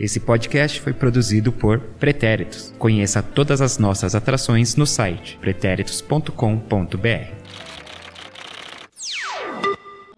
[0.00, 2.72] Esse podcast foi produzido por Pretéritos.
[2.78, 7.34] Conheça todas as nossas atrações no site pretéritos.com.br.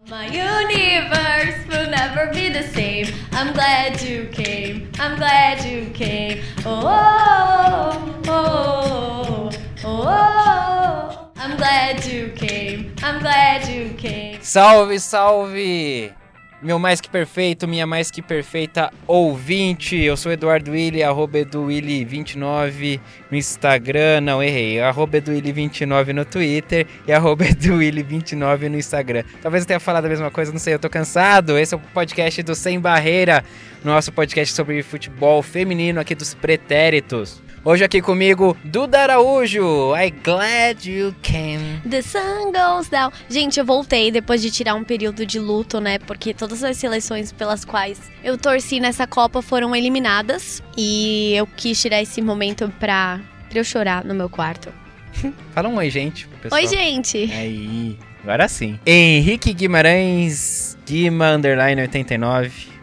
[0.07, 3.13] My universe will never be the same.
[3.33, 4.87] I'm glad you came.
[5.01, 6.41] I'm glad you came.
[6.65, 9.49] Oh, oh, oh,
[9.83, 11.31] oh, oh.
[11.35, 12.93] I'm glad you came.
[13.03, 14.39] I'm glad you came.
[14.41, 16.22] Salve, salve!
[16.63, 19.97] Meu mais que perfeito, minha mais que perfeita ouvinte.
[19.97, 24.21] Eu sou Eduardo Willi, arroba EduWilli29 no Instagram.
[24.21, 24.79] Não, errei.
[24.79, 29.25] Arroba EduWilli29 no Twitter e arroba EduWilli29 no Instagram.
[29.41, 31.57] Talvez eu tenha falado a mesma coisa, não sei, eu tô cansado.
[31.59, 33.43] Esse é o podcast do Sem Barreira,
[33.83, 37.43] nosso podcast sobre futebol feminino aqui dos pretéritos.
[37.65, 39.95] Hoje aqui comigo, Duda Araújo.
[39.95, 41.79] I glad you came.
[41.89, 43.09] The sun goes down.
[43.29, 45.97] Gente, eu voltei depois de tirar um período de luto, né?
[45.99, 50.61] Porque todas as seleções pelas quais eu torci nessa Copa foram eliminadas.
[50.77, 54.67] E eu quis tirar esse momento pra, pra eu chorar no meu quarto.
[55.55, 56.27] Fala um oi, gente.
[56.41, 56.59] pessoal.
[56.59, 57.31] Oi, gente.
[57.31, 58.77] Aí, agora sim.
[58.85, 62.73] Henrique Guimarães, Guima Underline 89.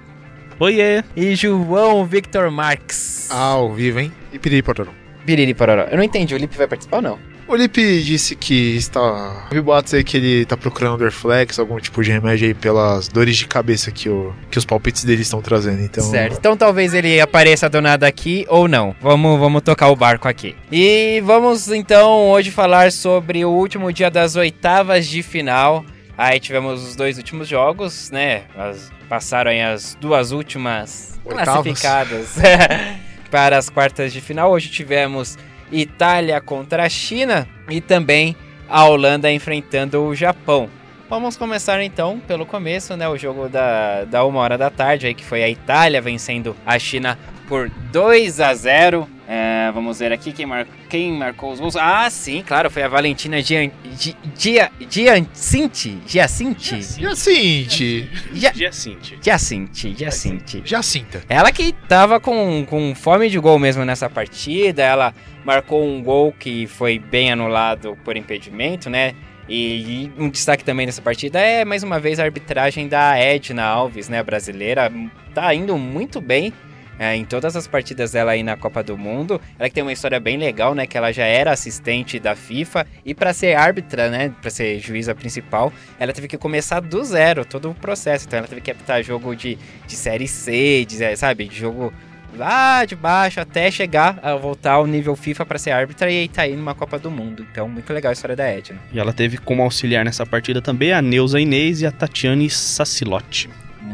[0.58, 1.04] Oiê!
[1.14, 3.30] E João Victor Marques.
[3.30, 4.12] Ao vivo, hein?
[4.32, 4.90] E piriri pororó.
[5.24, 5.82] Biriri Pororó.
[5.90, 7.18] Eu não entendi, o Lipe vai participar ou não?
[7.46, 9.48] O Lipe disse que está.
[9.50, 13.06] Eu vi boatos aí que ele tá procurando Dorflex, algum tipo de remédio aí pelas
[13.06, 15.82] dores de cabeça que, o, que os palpites dele estão trazendo.
[15.82, 16.02] Então.
[16.02, 16.38] Certo.
[16.38, 18.94] Então talvez ele apareça do nada aqui ou não.
[19.00, 20.56] Vamos, vamos tocar o barco aqui.
[20.72, 25.84] E vamos então hoje falar sobre o último dia das oitavas de final.
[26.16, 28.42] Aí tivemos os dois últimos jogos, né?
[28.56, 31.62] As- passaram aí as duas últimas Oitavas.
[31.64, 32.36] classificadas
[33.30, 34.50] para as quartas de final.
[34.50, 35.38] Hoje tivemos
[35.70, 38.36] Itália contra a China e também
[38.68, 40.68] a Holanda enfrentando o Japão.
[41.08, 43.08] Vamos começar então pelo começo, né?
[43.08, 46.78] O jogo da, da uma hora da tarde, aí que foi a Itália vencendo a
[46.78, 49.08] China por 2 a 0.
[49.32, 50.66] É, vamos ver aqui quem, mar...
[50.88, 51.76] quem marcou os gols.
[51.76, 53.70] Ah, sim, claro, foi a Valentina Gian...
[53.96, 54.72] Gi- Gia...
[54.90, 55.98] Giacinti.
[56.04, 56.82] Giacinti.
[57.00, 58.10] Jacinte.
[58.32, 58.52] Gia...
[58.52, 59.18] Giacinti.
[59.22, 59.94] Giacinti.
[59.96, 60.62] Giacinti.
[60.64, 61.22] Jacinta.
[61.28, 65.14] Ela que tava com, com fome de gol mesmo nessa partida, ela
[65.44, 69.14] marcou um gol que foi bem anulado por impedimento, né?
[69.48, 73.62] E, e um destaque também nessa partida é, mais uma vez, a arbitragem da Edna
[73.62, 74.92] Alves, né, brasileira.
[75.32, 76.52] Tá indo muito bem
[77.00, 79.40] é, em todas as partidas dela aí na Copa do Mundo.
[79.58, 82.86] Ela que tem uma história bem legal, né, que ela já era assistente da FIFA
[83.06, 87.42] e para ser árbitra, né, para ser juíza principal, ela teve que começar do zero,
[87.46, 88.26] todo o processo.
[88.26, 89.56] Então ela teve que apitar jogo de,
[89.86, 91.90] de série C, de, sabe, de jogo
[92.36, 96.28] lá de baixo até chegar a voltar ao nível FIFA para ser árbitra e aí
[96.28, 97.46] tá aí numa Copa do Mundo.
[97.50, 98.78] Então, muito legal a história da Edna.
[98.92, 103.48] E ela teve como auxiliar nessa partida também a Neuza Inês e a Tatiane Sacilotti.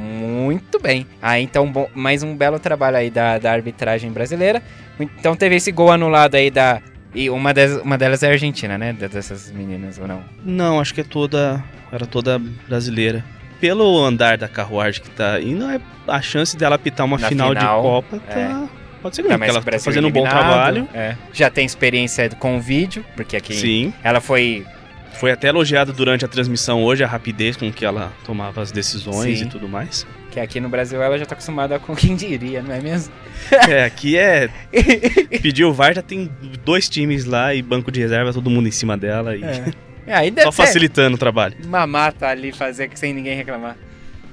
[0.07, 1.07] Muito bem.
[1.21, 4.63] Aí então, bom, mais um belo trabalho aí da, da arbitragem brasileira.
[4.99, 6.81] Então teve esse gol anulado aí da.
[7.15, 8.93] E uma, das, uma delas é a Argentina, né?
[8.93, 10.23] Dessas meninas, ou não?
[10.45, 11.63] Não, acho que é toda.
[11.91, 13.25] Era toda brasileira.
[13.61, 17.49] Pelo andar da carruagem que tá indo, é a chance dela apitar uma Na final,
[17.51, 18.39] final, de Copa tá.
[18.39, 18.69] é.
[19.01, 20.89] Pode ser grande, porque ela tá fazendo um bom trabalho.
[20.93, 21.17] é.
[21.33, 23.95] Já tem experiência com o vídeo, porque aqui Sim.
[24.03, 24.67] ela foi.
[25.19, 29.39] Foi até elogiado durante a transmissão hoje a rapidez com que ela tomava as decisões
[29.39, 29.45] Sim.
[29.47, 30.07] e tudo mais.
[30.31, 33.13] Que aqui no Brasil ela já tá acostumada com quem diria, não é mesmo?
[33.69, 34.49] É, aqui é.
[35.41, 36.31] Pediu o VAR, já tem
[36.65, 39.43] dois times lá e banco de reserva, todo mundo em cima dela e
[40.07, 41.57] É, aí deve só facilitando o trabalho.
[41.65, 43.77] uma mata ali fazer sem ninguém reclamar.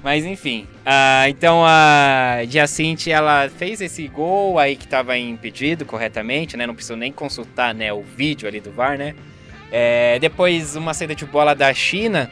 [0.04, 6.58] Mas enfim, ah, então a Giacinti ela fez esse gol aí que tava impedido corretamente,
[6.58, 6.68] né?
[6.68, 9.16] Não precisou nem consultar né, o vídeo ali do VAR, né?
[9.76, 12.30] É, depois uma saída de bola da China,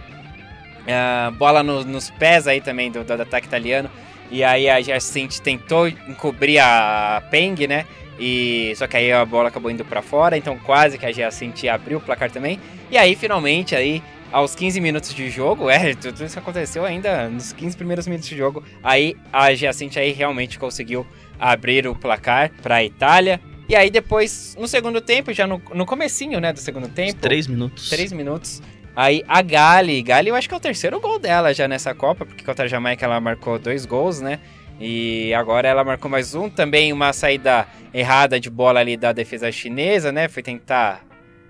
[0.87, 3.89] ah, bola no- nos pés aí também do, do ataque italiano.
[4.29, 7.85] E aí a Giacinti tentou encobrir a Peng, né?
[8.19, 11.67] E só que aí a bola acabou indo pra fora, então quase que a Giacinti
[11.67, 12.59] abriu o placar também.
[12.91, 14.01] E aí finalmente aí
[14.31, 18.37] aos 15 minutos de jogo, é, tudo isso aconteceu ainda nos 15 primeiros minutos de
[18.37, 18.63] jogo.
[18.83, 21.05] Aí a Giacinti aí realmente conseguiu
[21.39, 23.41] abrir o placar para a Itália.
[23.71, 27.47] E aí depois, no segundo tempo, já no, no comecinho, né, do segundo tempo, Três
[27.47, 27.87] minutos.
[27.87, 28.61] três minutos,
[28.93, 32.25] aí a Gali, Gali eu acho que é o terceiro gol dela já nessa Copa,
[32.25, 34.41] porque contra a Jamaica ela marcou dois gols, né,
[34.77, 39.49] e agora ela marcou mais um, também uma saída errada de bola ali da defesa
[39.53, 41.05] chinesa, né, foi tentar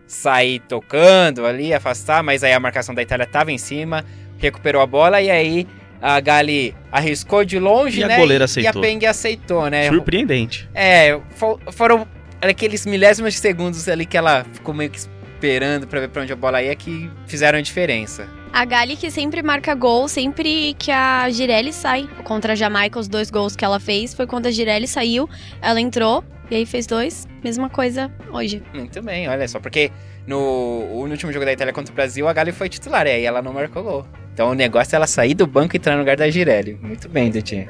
[0.05, 4.05] sair tocando ali, afastar, mas aí a marcação da Itália tava em cima,
[4.37, 5.67] recuperou a bola e aí
[6.01, 8.17] a Gali arriscou de longe, E a né?
[8.17, 8.81] goleira E a aceitou.
[8.81, 9.87] Peng aceitou, né?
[9.89, 10.67] Surpreendente.
[10.73, 12.07] É, fo- foram
[12.41, 16.33] aqueles milésimos de segundos ali que ela ficou meio que esperando pra ver pra onde
[16.33, 18.27] a bola ia que fizeram a diferença.
[18.53, 22.09] A Gali que sempre marca gol, sempre que a Girelli sai.
[22.23, 25.29] Contra a Jamaica, os dois gols que ela fez foi quando a Girelli saiu,
[25.61, 27.27] ela entrou e aí fez dois.
[27.43, 28.61] Mesma coisa hoje.
[28.73, 29.89] Muito bem, olha só, porque
[30.27, 33.23] no, no último jogo da Itália contra o Brasil, a Gali foi titular, e aí
[33.25, 34.05] ela não marcou gol.
[34.41, 36.75] Então o negócio é ela sair do banco e entrar no lugar da Girelli.
[36.81, 37.69] Muito bem, Detinha.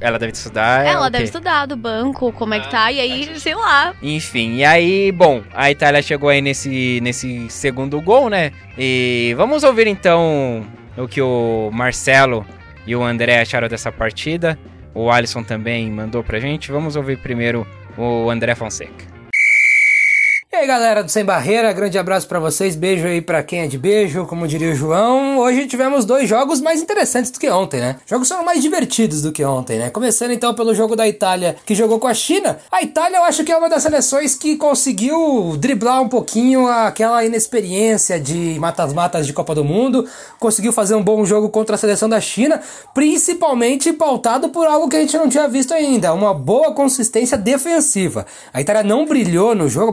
[0.00, 0.86] Ela deve estudar.
[0.86, 3.94] ela o deve estudar do banco, como é que Ah, tá, e aí, sei lá.
[4.02, 8.50] Enfim, e aí, bom, a Itália chegou aí nesse, nesse segundo gol, né?
[8.78, 10.66] E vamos ouvir então
[10.96, 12.46] o que o Marcelo
[12.86, 14.58] e o André acharam dessa partida.
[14.94, 16.72] O Alisson também mandou pra gente.
[16.72, 17.66] Vamos ouvir primeiro
[17.98, 19.09] o André Fonseca.
[20.52, 23.66] E aí galera do Sem Barreira, grande abraço pra vocês, beijo aí pra quem é
[23.68, 25.38] de beijo, como diria o João.
[25.38, 27.98] Hoje tivemos dois jogos mais interessantes do que ontem, né?
[28.04, 29.90] Jogos foram mais divertidos do que ontem, né?
[29.90, 32.58] Começando então pelo jogo da Itália, que jogou com a China.
[32.68, 37.24] A Itália eu acho que é uma das seleções que conseguiu driblar um pouquinho aquela
[37.24, 40.04] inexperiência de matas-matas de Copa do Mundo,
[40.40, 42.60] conseguiu fazer um bom jogo contra a seleção da China,
[42.92, 48.26] principalmente pautado por algo que a gente não tinha visto ainda, uma boa consistência defensiva.
[48.52, 49.92] A Itália não brilhou no jogo, a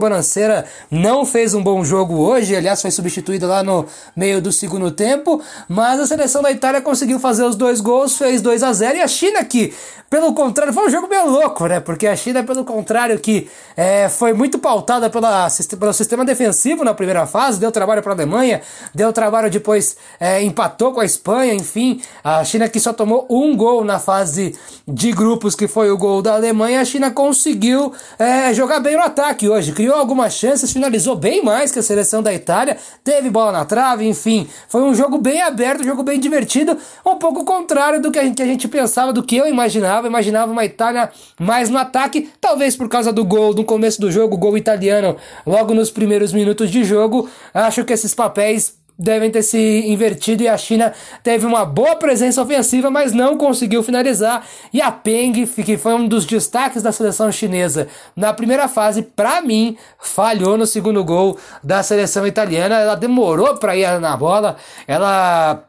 [0.90, 3.86] Não fez um bom jogo hoje, aliás foi substituída lá no
[4.16, 8.42] meio do segundo tempo, mas a seleção da Itália conseguiu fazer os dois gols, fez
[8.42, 9.74] 2 a 0 e a China que,
[10.10, 11.80] pelo contrário, foi um jogo meio louco, né?
[11.80, 15.48] Porque a China, pelo contrário, que é, foi muito pautada pela,
[15.78, 18.62] pelo sistema defensivo na primeira fase, deu trabalho para a Alemanha,
[18.94, 23.56] deu trabalho depois, é, empatou com a Espanha, enfim, a China que só tomou um
[23.56, 24.56] gol na fase
[24.86, 29.02] de grupos, que foi o gol da Alemanha, a China conseguiu é, jogar bem no
[29.02, 33.52] ataque hoje, criou algumas chances, finalizou bem mais que a seleção da Itália, teve bola
[33.52, 38.00] na trave, enfim, foi um jogo bem aberto, um jogo bem divertido, um pouco contrário
[38.00, 41.10] do que a gente, que a gente pensava, do que eu imaginava, imaginava uma Itália
[41.38, 45.74] mais no ataque, talvez por causa do gol no começo do jogo, gol italiano, logo
[45.74, 50.56] nos primeiros minutos de jogo, acho que esses papéis devem ter se invertido e a
[50.56, 50.92] China
[51.22, 54.44] teve uma boa presença ofensiva, mas não conseguiu finalizar.
[54.72, 57.86] E a Peng, que foi um dos destaques da seleção chinesa
[58.16, 62.80] na primeira fase, para mim, falhou no segundo gol da seleção italiana.
[62.80, 64.56] Ela demorou para ir na bola,
[64.86, 65.67] ela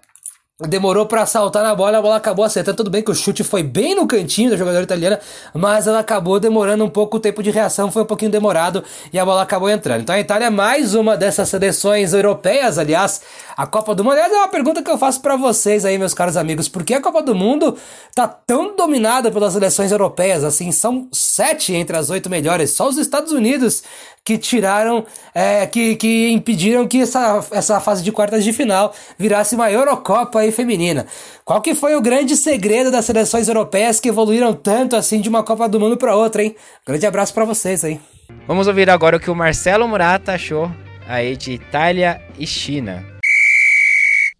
[0.68, 2.78] demorou para saltar na bola, a bola acabou acertando.
[2.78, 5.20] Tudo bem que o chute foi bem no cantinho da jogadora italiana,
[5.54, 8.84] mas ela acabou demorando um pouco o tempo de reação, foi um pouquinho demorado
[9.14, 10.02] e a bola acabou entrando.
[10.02, 13.22] Então a Itália é mais uma dessas seleções europeias, aliás,
[13.60, 14.14] a Copa do Mundo.
[14.14, 16.94] Aliás, é uma pergunta que eu faço para vocês aí, meus caros amigos, por que
[16.94, 17.76] a Copa do Mundo
[18.16, 20.46] tá tão dominada pelas seleções europeias?
[20.46, 23.84] Assim, são sete entre as oito melhores, só os Estados Unidos
[24.24, 29.56] que tiraram, é, que, que impediram que essa, essa fase de quartas de final virasse
[29.56, 31.06] uma Eurocopa aí feminina.
[31.44, 35.44] Qual que foi o grande segredo das seleções europeias que evoluíram tanto assim de uma
[35.44, 36.56] Copa do Mundo para outra, hein?
[36.88, 38.00] Grande abraço para vocês aí.
[38.48, 40.72] Vamos ouvir agora o que o Marcelo Murata achou
[41.06, 43.19] aí de Itália e China.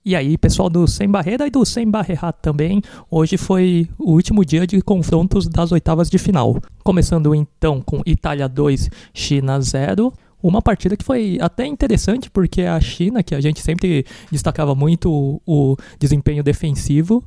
[0.04, 2.82] E aí, pessoal do Sem Barreira e do Sem Barreira também,
[3.12, 6.58] hoje foi o último dia de confrontos das oitavas de final.
[6.84, 10.14] Começando então com Itália 2, China 0.
[10.42, 15.12] Uma partida que foi até interessante, porque a China, que a gente sempre destacava muito
[15.12, 17.22] o, o desempenho defensivo,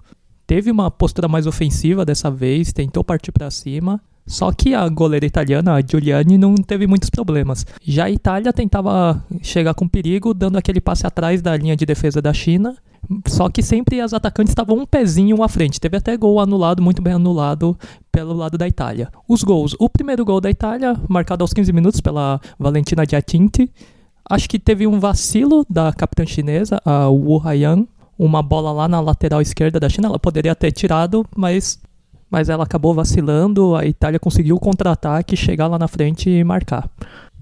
[0.47, 4.01] teve uma postura mais ofensiva dessa vez, tentou partir para cima.
[4.27, 7.67] Só que a goleira italiana, a Giuliani, não teve muitos problemas.
[7.83, 12.23] Já a Itália tentava chegar com perigo, dando aquele passe atrás da linha de defesa
[12.23, 12.77] da China.
[13.27, 15.81] Só que sempre as atacantes estavam um pezinho à frente.
[15.81, 17.77] Teve até gol anulado, muito bem anulado
[18.13, 19.11] pelo lado da Itália.
[19.29, 19.75] Os gols.
[19.79, 23.71] O primeiro gol da Itália, marcado aos 15 minutos pela Valentina Giacinti.
[24.29, 27.87] Acho que teve um vacilo da capitã chinesa, a Wu Haiyan.
[28.17, 30.07] Uma bola lá na lateral esquerda da China.
[30.07, 31.81] Ela poderia ter tirado, mas
[32.33, 36.89] mas ela acabou vacilando, a Itália conseguiu contra-ataque, chegar lá na frente e marcar.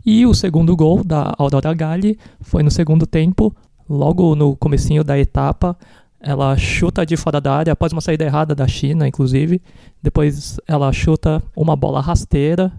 [0.04, 3.54] E o segundo gol da Aurora Galli foi no segundo tempo,
[3.88, 5.76] logo no comecinho da etapa,
[6.18, 9.62] ela chuta de fora da área, após uma saída errada da China, inclusive.
[10.02, 12.72] Depois ela chuta uma bola rasteira.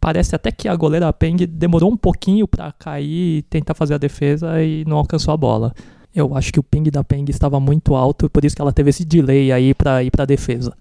[0.00, 3.98] Parece até que a goleira Peng demorou um pouquinho para cair e tentar fazer a
[3.98, 5.74] defesa e não alcançou a bola.
[6.12, 8.90] Eu acho que o ping da Peng estava muito alto, por isso que ela teve
[8.90, 10.74] esse delay aí para ir para a defesa.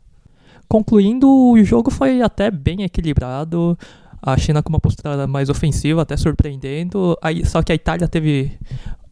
[0.69, 3.75] Concluindo, o jogo foi até bem equilibrado.
[4.21, 7.17] A China com uma postura mais ofensiva, até surpreendendo.
[7.23, 8.51] Aí, só que a Itália teve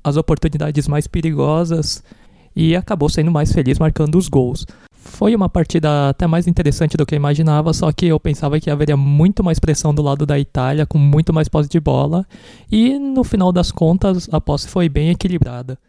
[0.03, 2.03] as oportunidades mais perigosas
[2.55, 4.67] e acabou sendo mais feliz marcando os gols.
[4.91, 8.69] Foi uma partida até mais interessante do que eu imaginava, só que eu pensava que
[8.69, 12.23] haveria muito mais pressão do lado da Itália, com muito mais posse de bola,
[12.71, 15.79] e no final das contas a posse foi bem equilibrada.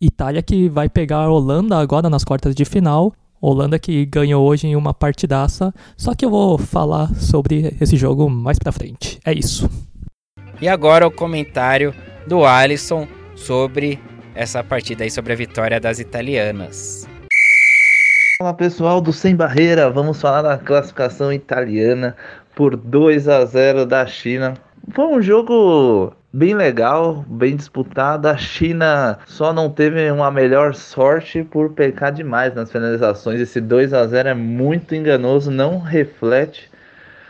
[0.00, 4.66] Itália que vai pegar a Holanda agora nas quartas de final, Holanda que ganhou hoje
[4.66, 9.18] em uma partidaça, só que eu vou falar sobre esse jogo mais pra frente.
[9.24, 9.68] É isso.
[10.62, 11.94] E agora o comentário
[12.26, 14.00] do Alisson sobre
[14.34, 17.06] essa partida aí sobre a vitória das italianas.
[18.38, 22.16] Fala pessoal do Sem Barreira, vamos falar da classificação italiana
[22.54, 24.54] por 2 a 0 da China.
[24.92, 28.26] Foi um jogo bem legal, bem disputado.
[28.26, 33.40] A China só não teve uma melhor sorte por pecar demais nas finalizações.
[33.40, 36.68] Esse 2 a 0 é muito enganoso, não reflete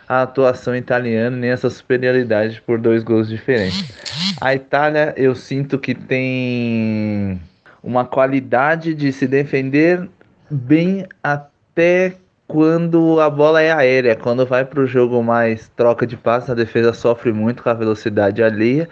[0.09, 3.93] a atuação italiana nem essa superioridade por dois gols diferentes.
[4.41, 7.39] A Itália, eu sinto que tem
[7.83, 10.09] uma qualidade de se defender
[10.51, 12.15] bem até
[12.47, 14.17] quando a bola é aérea.
[14.17, 17.75] Quando vai para o jogo mais troca de passe, a defesa sofre muito com a
[17.75, 18.89] velocidade alheia.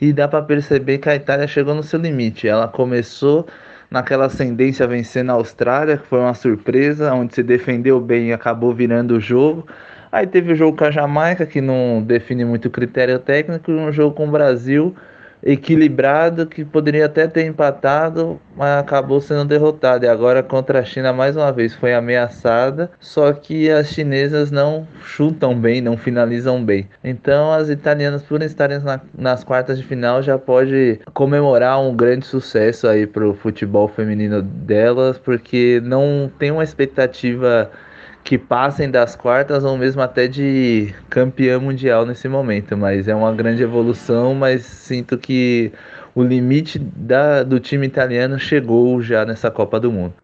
[0.00, 2.46] E dá para perceber que a Itália chegou no seu limite.
[2.48, 3.46] Ela começou
[3.90, 8.74] naquela ascendência vencendo a Austrália, que foi uma surpresa, onde se defendeu bem e acabou
[8.74, 9.66] virando o jogo.
[10.12, 13.92] Aí teve o jogo com a Jamaica, que não define muito critério técnico, e um
[13.92, 14.94] jogo com o Brasil
[15.42, 20.04] equilibrado, que poderia até ter empatado, mas acabou sendo derrotado.
[20.04, 24.86] E agora contra a China mais uma vez foi ameaçada, só que as chinesas não
[25.02, 26.88] chutam bem, não finalizam bem.
[27.02, 32.26] Então as italianas, por estarem na, nas quartas de final, já pode comemorar um grande
[32.26, 37.70] sucesso aí pro futebol feminino delas, porque não tem uma expectativa
[38.24, 43.32] que passem das quartas ou mesmo até de campeã mundial nesse momento, mas é uma
[43.32, 45.72] grande evolução, mas sinto que
[46.14, 50.14] o limite da, do time italiano chegou já nessa Copa do Mundo.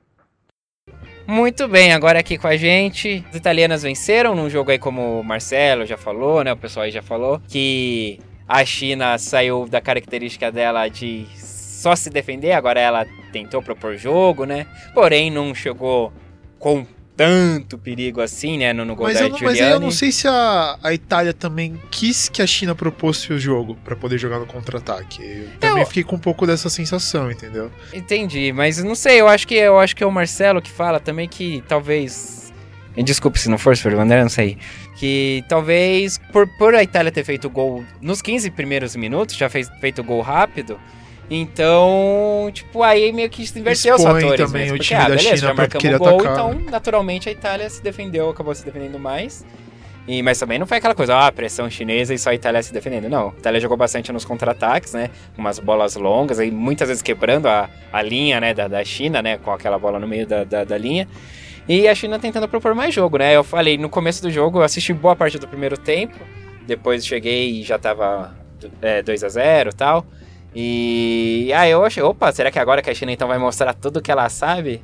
[1.27, 5.25] Muito bem, agora aqui com a gente, as italianas venceram num jogo aí como o
[5.25, 10.53] Marcelo já falou, né, o pessoal aí já falou, que a China saiu da característica
[10.53, 16.13] dela de só se defender, agora ela tentou propor jogo, né, porém não chegou
[16.59, 16.87] com
[17.17, 20.11] tanto perigo assim, né, no, no gol Mas, da eu, não- mas eu não sei
[20.11, 24.39] se a, a Itália também quis que a China propôsse o jogo pra poder jogar
[24.39, 25.23] no contra-ataque.
[25.23, 27.71] Eu também Eu- fiquei com um pouco dessa sensação, entendeu?
[27.93, 30.99] Entendi, mas não sei, eu acho que eu acho que é o Marcelo que fala
[30.99, 32.53] também que talvez.
[32.97, 34.57] Desculpe se não for, o André, não sei.
[34.97, 39.69] Que talvez por, por a Itália ter feito gol nos 15 primeiros minutos, já fez
[39.81, 40.79] feito gol rápido.
[41.31, 44.47] Então, tipo, aí meio que se inverteu os Expõe fatores.
[44.47, 46.55] também mesmo, o porque, time ah, da beleza, China já marcamos o gol, atacar, então
[46.55, 46.71] né?
[46.71, 49.45] naturalmente a Itália se defendeu, acabou se defendendo mais.
[50.07, 52.75] E, mas também não foi aquela coisa, ah, pressão chinesa e só a Itália se
[52.75, 53.09] defendendo.
[53.09, 55.09] Não, a Itália jogou bastante nos contra-ataques, né?
[55.37, 59.39] Umas bolas longas, aí muitas vezes quebrando a, a linha, né, da, da China, né?
[59.39, 61.09] Com aquela bola no meio da, da, da linha.
[61.67, 63.35] E a China tentando propor mais jogo, né?
[63.35, 66.19] Eu falei, no começo do jogo, eu assisti boa parte do primeiro tempo.
[66.67, 68.35] Depois cheguei e já tava
[68.83, 70.07] é, 2 a 0 e tal.
[70.55, 74.01] E aí eu achei, opa, será que agora que a China então vai mostrar tudo
[74.01, 74.81] que ela sabe?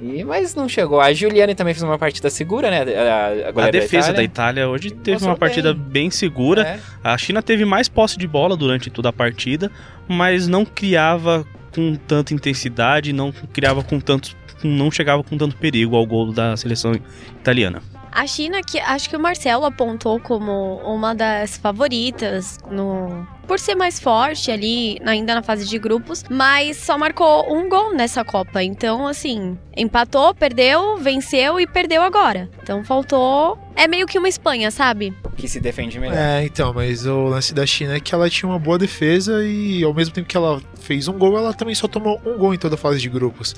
[0.00, 1.00] E, mas não chegou.
[1.00, 2.82] A Juliane também fez uma partida segura, né?
[2.82, 4.60] A, a, A defesa da Itália.
[4.62, 5.82] Itália hoje teve uma partida bem.
[5.82, 6.62] bem segura.
[6.62, 6.80] É.
[7.02, 9.70] A China teve mais posse de bola durante toda a partida,
[10.08, 15.96] mas não criava com tanta intensidade, não criava com tanto, não chegava com tanto perigo
[15.96, 16.92] ao gol da seleção
[17.40, 17.82] italiana.
[18.12, 23.26] A China, que acho que o Marcelo apontou como uma das favoritas no.
[23.46, 27.94] Por ser mais forte ali, ainda na fase de grupos, mas só marcou um gol
[27.94, 28.62] nessa Copa.
[28.62, 32.50] Então, assim, empatou, perdeu, venceu e perdeu agora.
[32.62, 33.58] Então faltou.
[33.74, 35.14] É meio que uma Espanha, sabe?
[35.36, 36.16] Que se defende melhor.
[36.16, 39.82] É, então, mas o lance da China é que ela tinha uma boa defesa e
[39.82, 42.58] ao mesmo tempo que ela fez um gol, ela também só tomou um gol em
[42.58, 43.54] toda a fase de grupos.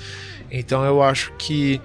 [0.49, 1.81] Então eu acho que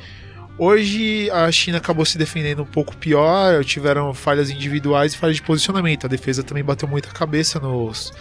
[0.58, 5.42] hoje a China acabou se defendendo um pouco pior, tiveram falhas individuais e falhas de
[5.42, 6.06] posicionamento.
[6.06, 8.12] A defesa também bateu muita cabeça nos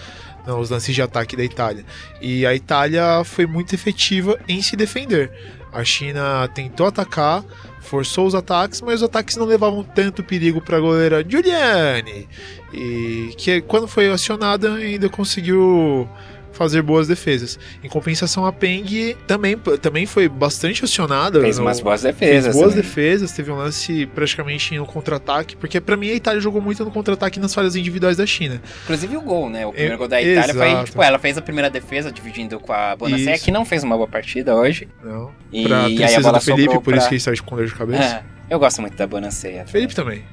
[0.45, 1.83] nos lances de ataque da Itália.
[2.21, 5.31] E a Itália foi muito efetiva em se defender.
[5.73, 7.43] A China tentou atacar,
[7.81, 12.27] forçou os ataques, mas os ataques não levavam tanto perigo para a goleira Giuliani.
[12.73, 16.07] E que quando foi acionada ainda conseguiu
[16.55, 17.59] fazer boas defesas.
[17.83, 21.41] Em compensação, a Peng também, também foi bastante acionada.
[21.41, 22.55] Fez no- umas boas fez defesas.
[22.55, 22.83] boas também.
[22.83, 26.91] defesas, teve um lance praticamente no contra-ataque, porque pra mim a Itália jogou muito no
[26.91, 28.61] contra-ataque e nas falhas individuais da China.
[28.83, 29.65] Inclusive o gol, né?
[29.65, 30.85] O primeiro É, gol da Itália foi, exato.
[30.85, 33.45] tipo, ela fez a primeira defesa dividindo com a Isso.
[33.45, 34.87] que não fez uma boa partida hoje.
[35.03, 35.31] Não.
[35.51, 36.97] E pra aí a bola do Felipe, sobrou por pra...
[36.97, 38.03] isso que ele está com dor de cabeça.
[38.49, 39.65] É, eu gosto muito da Bonacea.
[39.67, 40.23] Felipe também.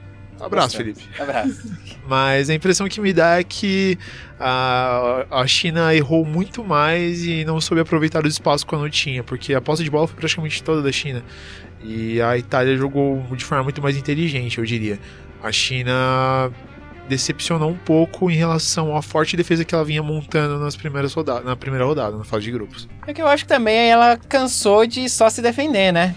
[0.42, 1.00] Abraço, Gostamos.
[1.00, 1.22] Felipe.
[1.22, 1.72] Abraço.
[2.08, 3.96] Mas a impressão que me dá é que
[4.38, 9.54] a, a China errou muito mais e não soube aproveitar os espaços quando tinha, porque
[9.54, 11.22] a posse de bola foi praticamente toda da China.
[11.82, 14.98] E a Itália jogou de forma muito mais inteligente, eu diria.
[15.42, 16.50] A China
[17.08, 21.44] decepcionou um pouco em relação à forte defesa que ela vinha montando nas primeiras rodadas,
[21.44, 22.88] na primeira rodada, na fase de grupos.
[23.06, 26.14] É que eu acho que também ela cansou de só se defender, né?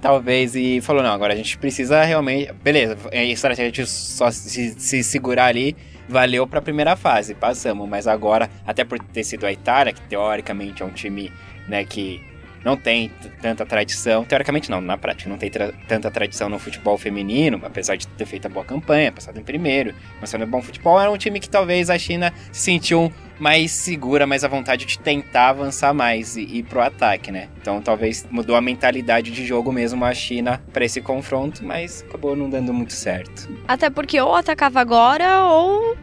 [0.00, 2.52] Talvez, e falou, não, agora a gente precisa realmente...
[2.52, 5.76] Beleza, é estratégia de só se, se segurar ali,
[6.08, 10.82] valeu pra primeira fase, passamos, mas agora, até por ter sido a Itália, que teoricamente
[10.82, 11.32] é um time,
[11.68, 12.22] né, que
[12.64, 16.98] não tem tanta tradição, teoricamente não, na prática, não tem tra- tanta tradição no futebol
[16.98, 21.10] feminino, apesar de ter feito a boa campanha, passado em primeiro, mostrando bom futebol, era
[21.10, 25.50] um time que talvez a China se sentiu mais segura, mais à vontade de tentar
[25.50, 27.48] avançar mais e ir pro ataque, né?
[27.60, 32.34] Então talvez mudou a mentalidade de jogo mesmo a China para esse confronto, mas acabou
[32.34, 33.48] não dando muito certo.
[33.66, 35.96] Até porque ou atacava agora ou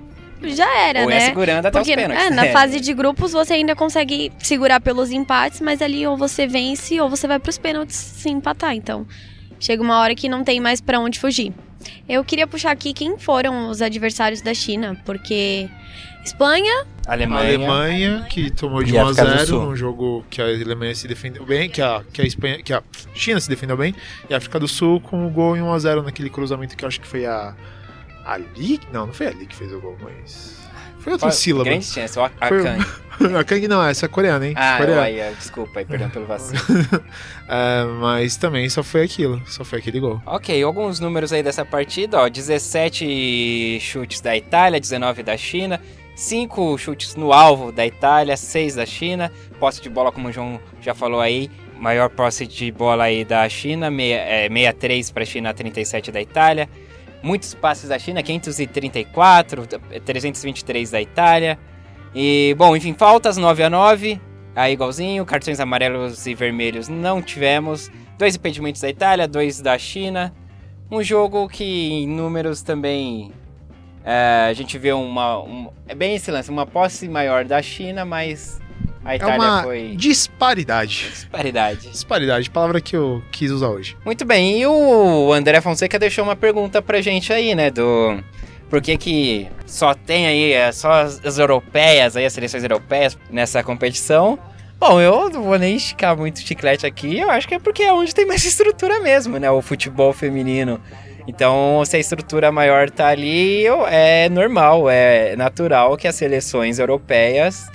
[0.43, 1.17] já era, Ou né?
[1.17, 2.25] é segurando até Porque os pênaltis.
[2.25, 2.51] é, na né?
[2.51, 7.09] fase de grupos você ainda consegue segurar pelos empates, mas ali ou você vence ou
[7.09, 8.75] você vai pros pênaltis se empatar.
[8.75, 9.07] Então,
[9.59, 11.53] chega uma hora que não tem mais pra onde fugir.
[12.07, 15.69] Eu queria puxar aqui quem foram os adversários da China, porque
[16.25, 17.47] Espanha, A Alemanha.
[17.55, 19.65] Alemanha, que tomou de E 1 a África do 0 Sul.
[19.65, 22.81] num jogo que a Alemanha se defendeu bem, que a, que a Espanha, que a
[23.13, 23.93] China se defendeu bem,
[24.29, 26.83] e a África do Sul com o gol em 1 a 0 naquele cruzamento que
[26.83, 27.53] eu acho que foi a
[28.25, 30.57] Ali, não, não foi a Ali que fez o gol, mas
[30.99, 31.65] foi outra Qual- sílaba.
[31.65, 32.87] Grande chance, o Foi- Akanji.
[33.39, 34.53] a Kang não, essa é coreana, hein?
[34.57, 35.01] Ah, coreana.
[35.03, 36.59] aí, desculpa aí, perdão pelo vacilo.
[37.47, 40.19] É, mas também só foi aquilo, só foi aquele gol.
[40.25, 45.79] ok, alguns números aí dessa partida, ó, 17 chutes da Itália, 19 da China,
[46.15, 50.59] 5 chutes no alvo da Itália, 6 da China, posse de bola, como o João
[50.81, 55.25] já falou aí, maior posse de bola aí da China, meia- é, 63 para a
[55.25, 56.69] China, 37 da Itália,
[57.21, 59.67] muitos passes da China, 534,
[60.05, 61.59] 323 da Itália,
[62.13, 64.19] e, bom, enfim, faltas 9 a 9
[64.55, 70.33] aí igualzinho, cartões amarelos e vermelhos não tivemos, dois impedimentos da Itália, dois da China,
[70.89, 73.33] um jogo que em números também
[74.05, 78.05] é, a gente vê uma, um, é bem esse lance, uma posse maior da China,
[78.05, 78.59] mas
[79.03, 81.09] a É Itália uma foi disparidade.
[81.09, 81.89] disparidade.
[81.89, 83.97] Disparidade, palavra que eu quis usar hoje.
[84.05, 88.19] Muito bem, e o André Fonseca deixou uma pergunta pra gente aí, né, do...
[88.69, 93.17] Por que que só tem aí, é, só as, as europeias, aí as seleções europeias
[93.29, 94.39] nessa competição?
[94.79, 97.83] Bom, eu não vou nem esticar muito o chiclete aqui, eu acho que é porque
[97.83, 100.81] é onde tem mais estrutura mesmo, né, o futebol feminino.
[101.27, 107.67] Então, se a estrutura maior tá ali, é normal, é natural que as seleções europeias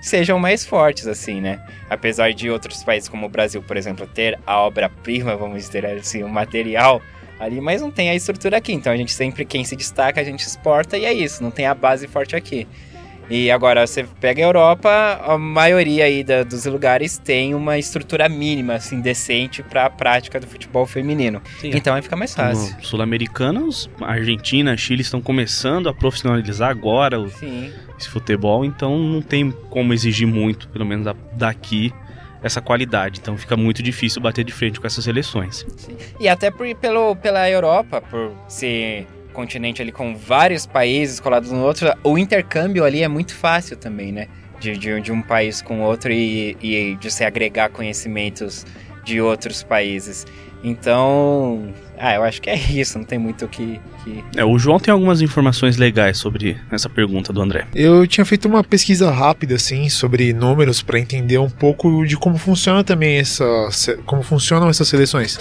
[0.00, 1.60] sejam mais fortes, assim, né?
[1.88, 6.22] Apesar de outros países como o Brasil, por exemplo, ter a obra-prima, vamos dizer assim,
[6.22, 7.00] o material
[7.38, 8.72] ali, mas não tem a estrutura aqui.
[8.72, 11.66] Então a gente sempre, quem se destaca, a gente exporta e é isso, não tem
[11.66, 12.66] a base forte aqui.
[13.30, 18.28] E agora você pega a Europa, a maioria aí da- dos lugares tem uma estrutura
[18.28, 21.40] mínima, assim, decente para a prática do futebol feminino.
[21.60, 21.70] Sim.
[21.74, 22.70] Então aí fica mais fácil.
[22.72, 27.72] Como Sul-Americanos, Argentina, Chile estão começando a profissionalizar agora o- Sim.
[27.98, 31.92] esse futebol, então não tem como exigir muito, pelo menos da- daqui,
[32.42, 33.20] essa qualidade.
[33.20, 35.64] Então fica muito difícil bater de frente com essas seleções.
[36.18, 41.62] E até por, pelo, pela Europa, por ser continente ali com vários países colados no
[41.62, 44.28] outro, o intercâmbio ali é muito fácil também, né?
[44.60, 48.64] De, de, de um país com outro e, e de se agregar conhecimentos
[49.04, 50.24] de outros países.
[50.62, 54.24] Então, ah, eu acho que é isso, não tem muito o que, que...
[54.36, 57.64] É, o João tem algumas informações legais sobre essa pergunta do André.
[57.72, 62.36] Eu tinha feito uma pesquisa rápida assim sobre números para entender um pouco de como
[62.36, 63.44] funciona também essa
[64.04, 65.38] como funcionam essas seleções.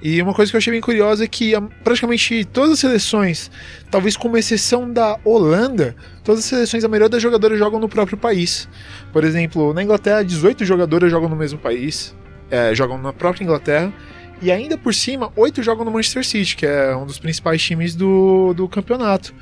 [0.00, 3.50] E uma coisa que eu achei bem curiosa é que praticamente todas as seleções,
[3.90, 8.16] talvez com exceção da Holanda, todas as seleções a maioria das jogadoras jogam no próprio
[8.16, 8.68] país.
[9.12, 12.14] Por exemplo, na Inglaterra 18 jogadoras jogam no mesmo país,
[12.48, 13.92] é, jogam na própria Inglaterra.
[14.40, 17.94] E ainda por cima, oito jogam no Manchester City, que é um dos principais times
[17.94, 19.34] do, do campeonato.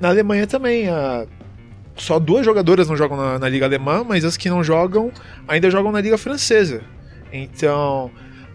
[0.00, 1.26] Na Alemanha também, a,
[1.96, 5.12] só duas jogadoras não jogam na, na Liga Alemã, mas as que não jogam
[5.46, 6.82] ainda jogam na Liga Francesa.
[7.32, 8.10] Então,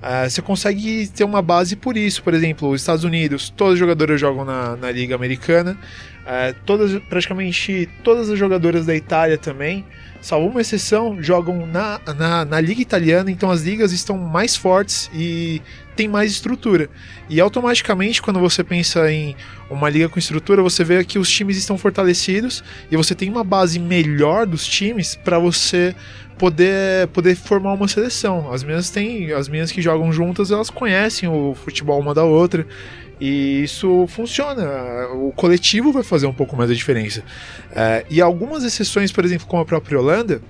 [0.08, 2.22] ah, você consegue ter uma base por isso.
[2.22, 5.76] Por exemplo, os Estados Unidos, todas as jogadoras jogam na, na Liga Americana.
[6.24, 9.84] Ah, todas, praticamente todas as jogadoras da Itália também,
[10.22, 13.32] salvo uma exceção, jogam na, na, na Liga Italiana.
[13.32, 15.60] Então, as ligas estão mais fortes e
[15.96, 16.88] tem mais estrutura.
[17.28, 19.36] E automaticamente, quando você pensa em
[19.72, 23.44] uma liga com estrutura, você vê que os times estão fortalecidos e você tem uma
[23.44, 25.96] base melhor dos times para você
[26.38, 28.52] poder, poder formar uma seleção.
[28.52, 32.66] As minhas têm, as minhas que jogam juntas, elas conhecem o futebol uma da outra.
[33.20, 35.08] E isso funciona.
[35.14, 37.24] O coletivo vai fazer um pouco mais a diferença.
[37.74, 40.42] É, e algumas exceções, por exemplo, como a própria Holanda,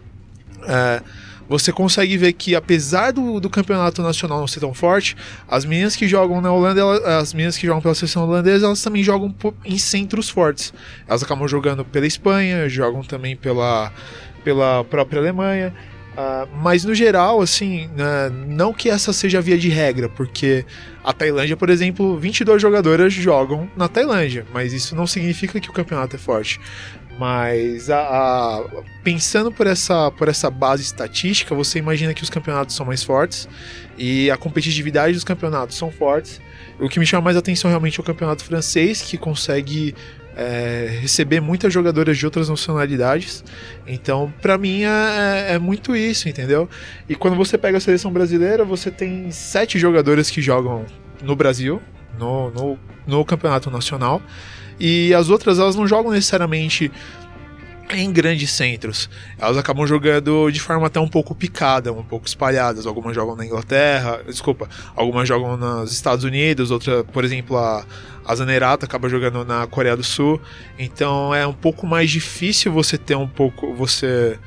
[0.67, 1.01] é,
[1.47, 5.15] você consegue ver que apesar do, do campeonato nacional não ser tão forte,
[5.47, 8.81] as meninas que jogam na Holanda, ela- as meninas que jogam pela seleção holandesa, elas
[8.81, 10.73] também jogam em centros fortes.
[11.07, 13.93] Elas acabam jogando pela Espanha, jogam também pela,
[14.45, 15.73] pela própria Alemanha.
[16.17, 20.65] Ah, mas no geral, assim, né, não que essa seja a via de regra, porque
[21.03, 25.73] a Tailândia, por exemplo, 22 jogadoras jogam na Tailândia, mas isso não significa que o
[25.73, 26.57] campeonato é forte.
[27.19, 28.63] Mas a, a-
[29.03, 33.47] pensando por essa, por essa base estatística, você imagina que os campeonatos são mais fortes
[33.97, 36.39] e a competitividade dos campeonatos são fortes.
[36.79, 39.95] O que me chama mais atenção realmente é o campeonato francês, que consegue
[40.35, 43.43] é, receber muitas jogadoras de outras nacionalidades.
[43.87, 46.69] Então, pra mim, é, é muito isso, entendeu?
[47.07, 50.85] E quando você pega a seleção brasileira, você tem sete jogadoras que jogam
[51.23, 51.81] no Brasil,
[52.19, 54.21] no, no, no campeonato nacional.
[54.79, 56.91] E as outras, elas não jogam necessariamente
[57.91, 59.09] em grandes centros.
[59.37, 62.85] Elas acabam jogando de forma até um pouco picada, um pouco espalhadas.
[62.85, 67.85] Algumas jogam na Inglaterra, desculpa, algumas jogam nos Estados Unidos, outra, por exemplo, a,
[68.25, 70.41] a Zanerata acaba jogando na Coreia do Sul.
[70.79, 73.73] Então é um pouco mais difícil você ter um pouco.
[73.73, 74.39] você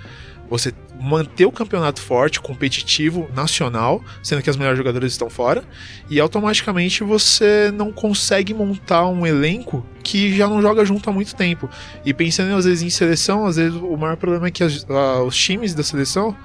[0.50, 5.62] você manter o campeonato forte, competitivo, nacional, sendo que as melhores jogadoras estão fora,
[6.10, 11.34] e automaticamente você não consegue montar um elenco que já não joga junto há muito
[11.36, 11.68] tempo.
[12.04, 15.22] E pensando às vezes em seleção, às vezes o maior problema é que as- ah,
[15.22, 16.36] os times da seleção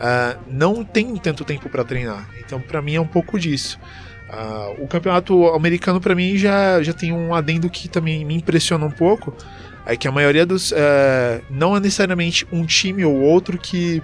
[0.00, 2.28] ah, não tem tanto tempo para treinar.
[2.44, 3.78] Então, para mim é um pouco disso.
[4.28, 8.84] Ah, o campeonato americano para mim já, já tem um adendo que também me impressiona
[8.84, 9.32] um pouco,
[9.86, 14.02] é que a maioria dos é, não é necessariamente um time ou outro que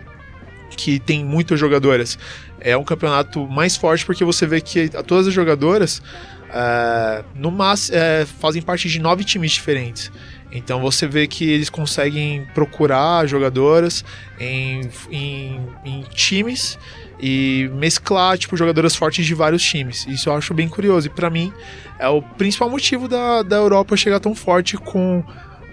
[0.77, 2.19] que tem muitas jogadoras.
[2.61, 6.01] É um campeonato mais forte porque você vê que todas as jogadoras
[6.49, 10.11] é, no máximo é, fazem parte de nove times diferentes.
[10.53, 14.05] Então você vê que eles conseguem procurar jogadoras
[14.39, 16.79] em, em, em times
[17.21, 20.07] e mesclar tipo jogadoras fortes de vários times.
[20.07, 21.53] Isso eu acho bem curioso e pra mim
[21.99, 25.23] é o principal motivo da, da Europa chegar tão forte com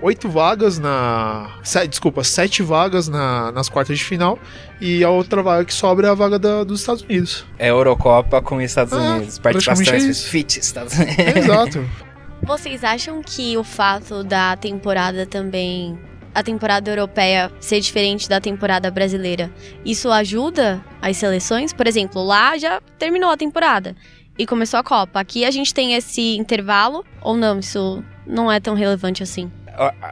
[0.02, 1.50] oito vagas na.
[1.64, 4.38] se- desculpa, sete vagas na- nas quartas de final.
[4.80, 7.46] E a outra vaga que sobra é a vaga da- dos Estados Unidos.
[7.58, 9.40] É Eurocopa com os Estados Ah, Unidos.
[9.40, 11.36] Participação é é fit Estados Unidos.
[11.36, 11.90] Exato.
[12.44, 15.98] Vocês acham que o fato da temporada também.
[16.36, 19.50] A temporada europeia ser diferente da temporada brasileira,
[19.84, 21.74] isso ajuda as seleções?
[21.74, 23.96] Por exemplo, lá já terminou a temporada
[24.38, 25.20] e começou a Copa.
[25.20, 27.58] Aqui a gente tem esse intervalo, ou não?
[27.58, 29.52] Isso não é tão relevante assim.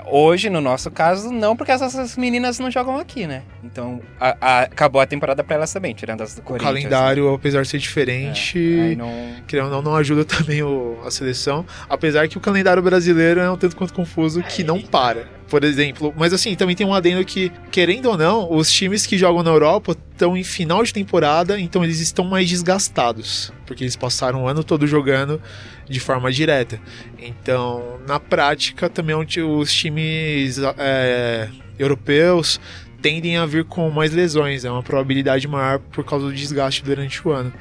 [0.08, 3.42] Hoje, no nosso caso, não, porque essas meninas não jogam aqui, né?
[3.64, 6.74] Então, a- a- acabou a temporada pra elas também, tirando as do O Corinthians.
[6.84, 8.84] calendário, apesar de ser diferente, né?
[8.90, 9.12] Aí não...
[9.48, 11.66] querendo não, não ajuda também o- a seleção.
[11.90, 15.28] Apesar que o calendário brasileiro é um tanto quanto confuso que não para.
[15.50, 19.16] Por exemplo, mas assim, também tem um adendo que, querendo ou não, os times que
[19.18, 23.54] jogam na Europa estão em final de temporada, então eles estão mais desgastados.
[23.66, 25.42] Porque eles passaram o ano todo jogando
[25.90, 26.80] de forma direta.
[27.18, 32.60] Então, na prática, também onde os times é, europeus
[33.02, 34.66] tendem a vir com mais lesões.
[34.66, 37.54] É uma probabilidade maior por causa do desgaste durante o ano.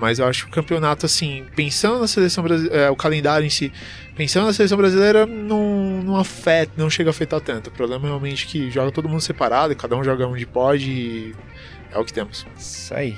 [0.00, 3.70] Mas eu acho que o campeonato, assim, pensando na seleção brasileira, o calendário em si,
[4.16, 7.66] pensando na seleção brasileira, não, não afeta, não chega a afetar tanto.
[7.66, 11.34] O problema é realmente que joga todo mundo separado, cada um joga onde pode e
[11.92, 12.46] é o que temos.
[12.56, 13.14] Isso aí.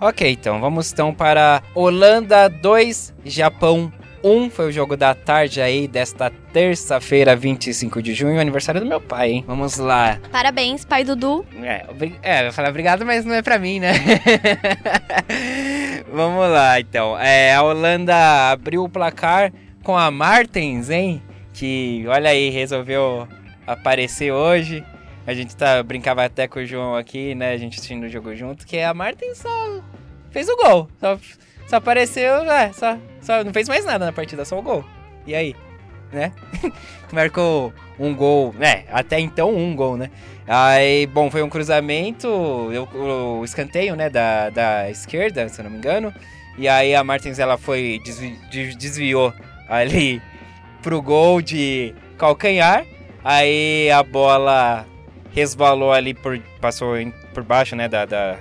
[0.00, 4.50] Ok, então vamos então para Holanda 2, Japão 1.
[4.50, 9.30] Foi o jogo da tarde aí desta terça-feira, 25 de junho, aniversário do meu pai,
[9.30, 9.44] hein?
[9.46, 10.18] Vamos lá.
[10.30, 11.46] Parabéns, pai Dudu.
[11.62, 11.86] É,
[12.22, 13.92] é, eu vou falar obrigado, mas não é pra mim, né?
[16.12, 17.18] Vamos lá, então.
[17.18, 21.22] É, a Holanda abriu o placar com a Martens, hein?
[21.52, 23.26] Que, olha aí, resolveu
[23.66, 24.84] aparecer hoje.
[25.26, 27.52] A gente tá, brincava até com o João aqui, né?
[27.52, 29.82] A gente assistindo o jogo junto, que a Martens só
[30.30, 30.88] fez o gol.
[31.00, 31.18] Só,
[31.66, 34.84] só apareceu, é, só, só não fez mais nada na partida, só o gol.
[35.26, 35.56] E aí?
[36.12, 36.32] Né?
[37.12, 38.84] Marcou um gol, né?
[38.90, 40.10] Até então um gol, né?
[40.46, 45.72] Aí, bom, foi um cruzamento, o, o escanteio, né, da, da esquerda, se eu não
[45.72, 46.14] me engano.
[46.56, 49.34] E aí a Martins, ela foi, desvi- de- desviou
[49.68, 50.22] ali
[50.82, 52.86] pro gol de calcanhar.
[53.24, 54.86] Aí a bola
[55.36, 58.36] resvalou ali, por, passou em- por baixo, né, da, da-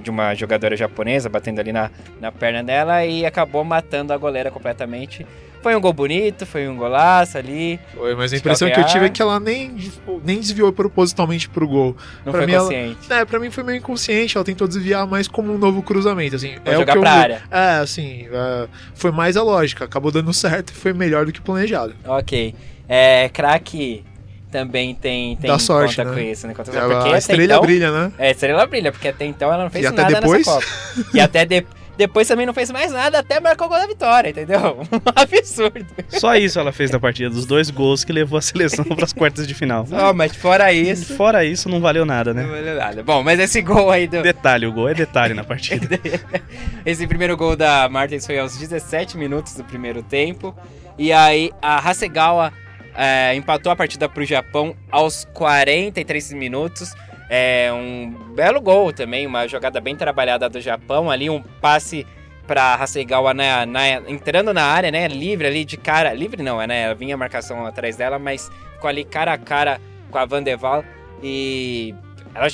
[0.00, 1.90] de uma jogadora japonesa, batendo ali na,
[2.20, 5.26] na perna dela e acabou matando a goleira completamente.
[5.60, 9.06] Foi um gol bonito, foi um golaço ali, Foi, mas a impressão que eu tive
[9.06, 9.74] é que ela nem,
[10.22, 11.96] nem desviou propositalmente pro gol.
[12.24, 13.12] não Pra foi mim, ela- consciente.
[13.12, 16.54] É, pra mim foi meio inconsciente, ela tentou desviar mais como um novo cruzamento, assim.
[16.64, 17.42] Vou é jogar o que pra eu área.
[17.50, 21.40] É, assim, é, foi mais a lógica, acabou dando certo e foi melhor do que
[21.40, 21.96] planejado.
[22.06, 22.54] Ok.
[22.88, 24.04] É, craque
[24.50, 26.14] também tem, tem Dá sorte, conta né?
[26.14, 26.54] com isso, né?
[26.54, 28.12] Conta A, porque a até estrelha então, brilha, né?
[28.18, 30.46] É, estrela brilha, porque até então ela não fez E até nada depois?
[30.46, 31.10] nessa Copa.
[31.14, 34.28] E até, de, Depois também não fez mais nada, até marcou o gol da vitória,
[34.30, 34.58] entendeu?
[34.92, 35.86] Um absurdo.
[36.08, 39.12] Só isso ela fez na partida, dos dois gols que levou a seleção para as
[39.12, 39.86] quartas de final.
[39.92, 41.14] Ó, mas fora isso.
[41.16, 42.48] Fora isso, não valeu nada, Não né?
[42.48, 43.02] valeu nada.
[43.02, 44.22] Bom, mas esse gol aí do.
[44.22, 45.98] Detalhe, o gol é detalhe na partida.
[46.84, 50.54] Esse primeiro gol da Martins foi aos 17 minutos do primeiro tempo.
[50.98, 52.52] E aí a Hasegawa
[52.96, 56.94] é, empatou a partida pro Japão aos 43 minutos.
[57.28, 61.10] É um belo gol também, uma jogada bem trabalhada do Japão.
[61.10, 62.06] Ali um passe
[62.46, 65.08] pra Hasegawa na, na- entrando na área, né?
[65.08, 66.12] Livre ali de cara.
[66.14, 66.94] Livre não, né?
[66.94, 69.80] Vinha a marcação atrás dela, mas ficou ali cara a cara
[70.10, 70.84] com a Van de Waal.
[71.22, 71.92] E
[72.32, 72.46] ela,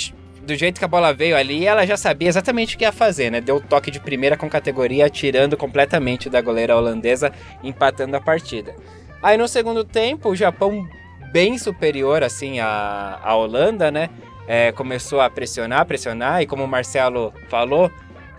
[0.43, 3.31] do jeito que a bola veio ali, ela já sabia exatamente o que ia fazer,
[3.31, 3.41] né?
[3.43, 7.31] Deu o toque de primeira com categoria, tirando completamente da goleira holandesa,
[7.63, 8.75] empatando a partida.
[9.23, 10.87] Aí no segundo tempo, o Japão
[11.33, 14.11] bem superior assim à, à Holanda, né?
[14.47, 17.91] É, começou a pressionar, pressionar, e como o Marcelo falou,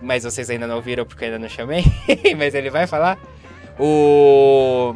[0.02, 1.84] mas vocês ainda não viram porque ainda não chamei,
[2.36, 3.18] mas ele vai falar.
[3.78, 4.94] O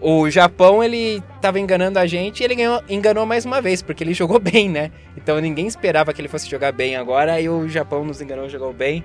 [0.00, 4.04] o Japão, ele tava enganando a gente e ele ganhou, enganou mais uma vez, porque
[4.04, 4.90] ele jogou bem, né?
[5.16, 8.72] Então ninguém esperava que ele fosse jogar bem agora e o Japão nos enganou, jogou
[8.72, 9.02] bem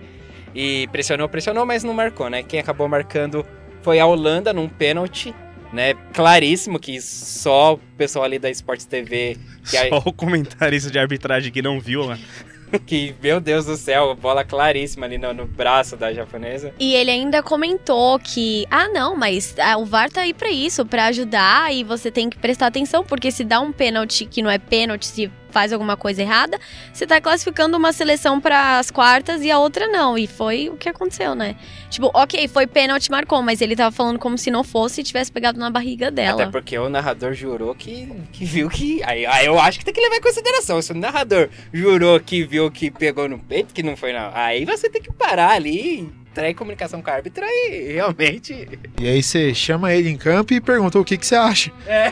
[0.54, 2.44] e pressionou, pressionou, mas não marcou, né?
[2.44, 3.46] Quem acabou marcando
[3.82, 5.34] foi a Holanda num pênalti,
[5.72, 5.94] né?
[6.14, 11.52] Claríssimo que só o pessoal ali da Sports TV que, Só o comentarista de arbitragem
[11.52, 12.20] que não viu, né?
[12.86, 16.74] que meu Deus do céu, bola claríssima ali no, no braço da japonesa.
[16.80, 20.86] E ele ainda comentou que, ah, não, mas ah, o VAR tá aí pra isso,
[20.86, 24.50] pra ajudar e você tem que prestar atenção, porque se dá um pênalti que não
[24.50, 26.60] é pênalti, se faz alguma coisa errada,
[26.94, 30.18] você tá classificando uma seleção para as quartas e a outra não.
[30.18, 31.56] E foi o que aconteceu, né?
[31.90, 35.32] Tipo, ok, foi pênalti, marcou, mas ele tava falando como se não fosse e tivesse
[35.32, 36.44] pegado na barriga dela.
[36.44, 39.04] Até porque o narrador jurou que, que viu que.
[39.04, 40.82] Aí, aí eu acho que tem que levar em consideração.
[40.82, 44.32] Se o narrador jurou que viu que pegou no peito, que não foi não.
[44.34, 48.68] Aí você tem que parar ali, trair comunicação com a árbitra e realmente.
[49.00, 51.72] E aí você chama ele em campo e pergunta o que, que você acha.
[51.86, 52.12] É,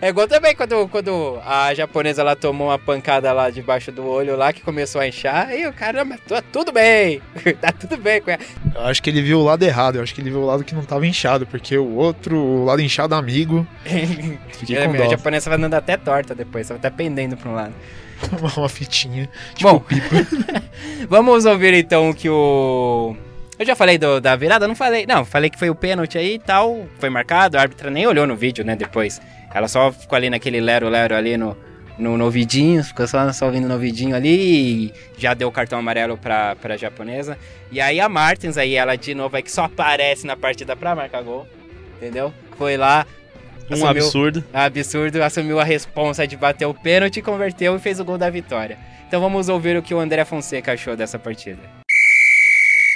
[0.00, 4.36] é igual também quando, quando a japonesa ela tomou uma pancada lá debaixo do olho
[4.36, 5.52] lá que começou a inchar.
[5.54, 7.20] E o cara, mas tá tudo bem,
[7.60, 8.42] tá tudo bem com ela.
[8.74, 10.64] Eu acho que ele viu o lado errado, eu acho que ele viu o lado
[10.64, 13.66] que não tava inchado, porque o outro, o lado inchado amigo,
[14.52, 17.54] fiquei É, com a japonesa vai andando até torta depois, vai até pendendo pra um
[17.54, 17.74] lado.
[18.56, 19.84] Uma fitinha, tipo Bom.
[21.08, 23.16] Vamos ouvir então o que o.
[23.58, 24.68] Eu já falei do- da virada?
[24.68, 25.04] Não falei.
[25.06, 26.86] Não, falei que foi o pênalti aí e tal.
[26.98, 28.76] Foi marcado, a árbitra nem olhou no vídeo, né?
[28.76, 29.20] Depois.
[29.52, 31.56] Ela só ficou ali naquele lero-lero ali no,
[31.98, 35.78] no, no ouvidinho, ficou só, só ouvindo no ouvidinho ali e já deu o cartão
[35.78, 37.36] amarelo pra, pra japonesa.
[37.72, 40.94] E aí a Martins aí, ela de novo aí que só aparece na partida pra
[40.94, 41.46] marcar gol.
[41.96, 42.32] Entendeu?
[42.56, 43.06] Foi lá.
[43.70, 44.44] Um assumiu- absurdo.
[44.52, 48.78] absurdo, assumiu a responsa de bater o pênalti, converteu e fez o gol da vitória.
[49.06, 51.77] Então vamos ouvir o que o André Fonseca achou dessa partida.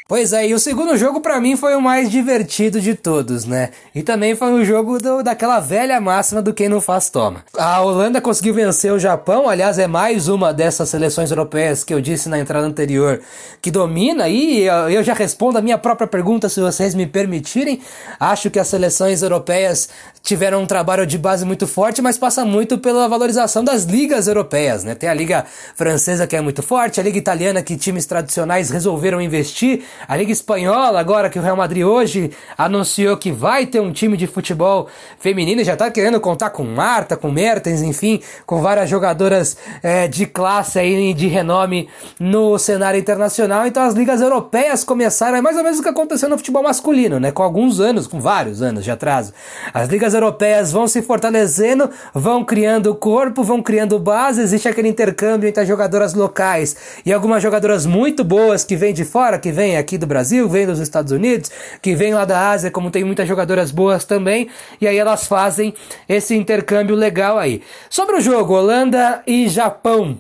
[0.09, 3.71] Pois é, e o segundo jogo pra mim foi o mais divertido de todos, né?
[3.95, 7.45] E também foi um jogo do- daquela velha máxima do quem não faz toma.
[7.57, 12.01] A Holanda conseguiu vencer o Japão, aliás, é mais uma dessas seleções europeias que eu
[12.01, 13.23] disse na entrada anterior
[13.63, 17.81] que domina, e eu já respondo a minha própria pergunta se vocês me permitirem.
[18.19, 19.89] Acho que as seleções europeias
[20.21, 24.85] tiveram um trabalho de base muito forte, mas passa muito pela valorização das ligas europeias,
[24.85, 24.95] né?
[24.95, 29.21] Tem a liga francesa que é muito forte, a liga italiana que times tradicionais resolveram
[29.21, 33.93] investir, a liga espanhola agora que o Real Madrid hoje anunciou que vai ter um
[33.93, 38.89] time de futebol feminino já tá querendo contar com Marta, com Mertens, enfim, com várias
[38.89, 43.67] jogadoras eh, de classe aí, de renome no cenário internacional.
[43.67, 47.19] Então as ligas europeias começaram, é mais ou menos o que aconteceu no futebol masculino,
[47.21, 47.31] né?
[47.33, 49.33] Com alguns anos, com vários anos de atraso.
[49.73, 55.49] As ligas europeias vão se fortalecendo, vão criando corpo, vão criando base, existe aquele intercâmbio
[55.49, 59.77] entre as jogadoras locais e algumas jogadoras muito boas que vêm de fora, que vêm
[59.83, 61.51] aqui do Brasil, vêm dos Estados Unidos,
[61.83, 64.49] que vêm lá da Ásia, como tem muitas jogadoras boas também,
[64.81, 65.75] e aí elas fazem
[66.09, 67.63] esse intercâmbio legal aí.
[67.91, 70.19] Sobre o jogo, Holanda e Japão.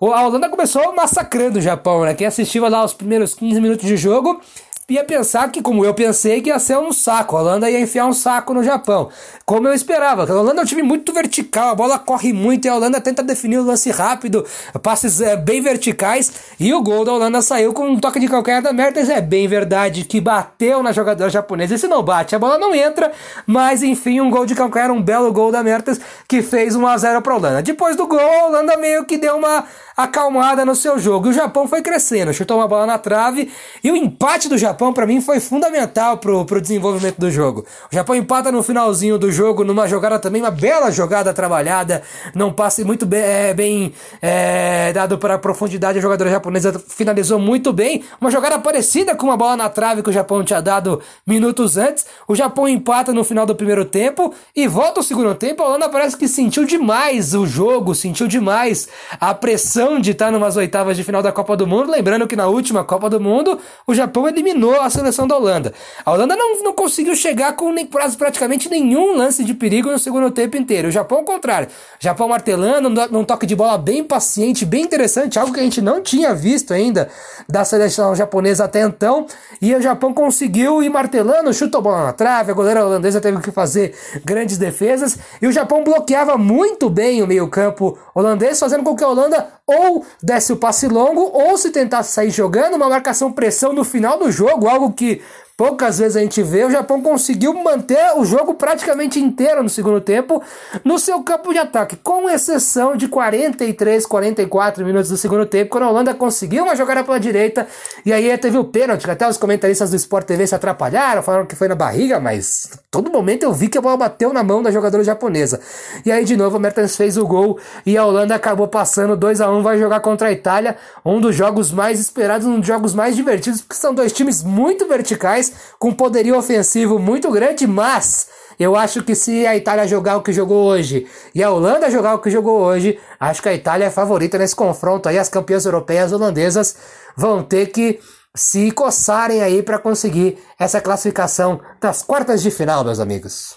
[0.00, 2.12] A Holanda começou massacrando o Japão, né?
[2.12, 4.40] Quem assistiu lá os primeiros 15 minutos de jogo
[4.88, 7.36] ia pensar que, como eu pensei, que ia ser um saco.
[7.36, 9.08] A Holanda ia enfiar um saco no Japão.
[9.46, 10.24] Como eu esperava.
[10.24, 13.22] A Holanda é um time muito vertical, a bola corre muito e a Holanda tenta
[13.22, 14.42] definir o lance rápido,
[14.82, 16.32] passes é, bem verticais.
[16.58, 19.10] E o gol da Holanda saiu com um toque de calcanhar da Mertens.
[19.10, 21.74] É bem verdade que bateu na jogadora japonesa.
[21.74, 23.12] E se não bate, a bola não entra.
[23.46, 26.96] Mas enfim, um gol de calcanhar, um belo gol da Mertens que fez 1 a
[26.96, 27.62] 0 para a Holanda.
[27.62, 29.64] Depois do gol, a Holanda meio que deu uma
[29.96, 31.26] acalmada no seu jogo.
[31.26, 33.52] E o Japão foi crescendo, chutou uma bola na trave
[33.82, 37.64] e o empate do Japão para mim foi fundamental pro, pro desenvolvimento do jogo.
[37.90, 42.02] O Japão empata no finalzinho do jogo numa jogada também, uma bela jogada trabalhada,
[42.34, 43.92] não passe muito bem, é, bem
[44.22, 49.26] é, dado para a profundidade, a jogadora japonesa finalizou muito bem, uma jogada parecida com
[49.26, 52.06] uma bola na trave que o Japão tinha dado minutos antes.
[52.28, 55.62] O Japão empata no final do primeiro tempo e volta o segundo tempo.
[55.62, 58.88] A Holanda parece que sentiu demais o jogo, sentiu demais
[59.20, 61.90] a pressão de estar numas oitavas de final da Copa do Mundo.
[61.90, 65.72] Lembrando que na última Copa do Mundo o Japão eliminou a seleção da Holanda.
[66.04, 70.30] A Holanda não, não conseguiu chegar com nem, praticamente nenhum lance de perigo no segundo
[70.30, 70.88] tempo inteiro.
[70.88, 75.38] O Japão, ao contrário, o Japão martelando, num toque de bola bem paciente, bem interessante,
[75.38, 77.08] algo que a gente não tinha visto ainda
[77.48, 79.26] da seleção japonesa até então.
[79.60, 83.40] E o Japão conseguiu ir martelando, chutou a bola na trave, a goleira holandesa teve
[83.40, 85.18] que fazer grandes defesas.
[85.40, 90.04] E o Japão bloqueava muito bem o meio-campo holandês, fazendo com que a Holanda ou
[90.22, 94.30] desse o passe longo ou se tentasse sair jogando, uma marcação pressão no final do
[94.30, 95.22] jogo, algo que
[95.56, 100.00] poucas vezes a gente vê, o Japão conseguiu manter o jogo praticamente inteiro no segundo
[100.00, 100.42] tempo
[100.84, 105.84] no seu campo de ataque, com exceção de 43, 44 minutos do segundo tempo, quando
[105.84, 107.68] a Holanda conseguiu uma jogada pela direita
[108.04, 111.54] e aí teve o pênalti, até os comentaristas do Sport TV se atrapalharam, falaram que
[111.54, 114.72] foi na barriga, mas todo momento eu vi que a bola bateu na mão da
[114.72, 115.60] jogadora japonesa.
[116.04, 119.40] E aí de novo o Mertens fez o gol e a Holanda acabou passando 2
[119.40, 122.92] a 1 vai jogar contra a Itália, um dos jogos mais esperados, um dos jogos
[122.92, 125.43] mais divertidos, porque são dois times muito verticais
[125.78, 128.28] com poderio ofensivo muito grande, mas
[128.58, 132.14] eu acho que se a Itália jogar o que jogou hoje e a Holanda jogar
[132.14, 135.18] o que jogou hoje, acho que a Itália é favorita nesse confronto aí.
[135.18, 136.76] As campeãs europeias holandesas
[137.16, 137.98] vão ter que
[138.34, 143.56] se coçarem aí para conseguir essa classificação das quartas de final, meus amigos.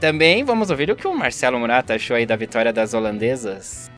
[0.00, 3.90] Também vamos ouvir o que o Marcelo Murata achou aí da vitória das holandesas.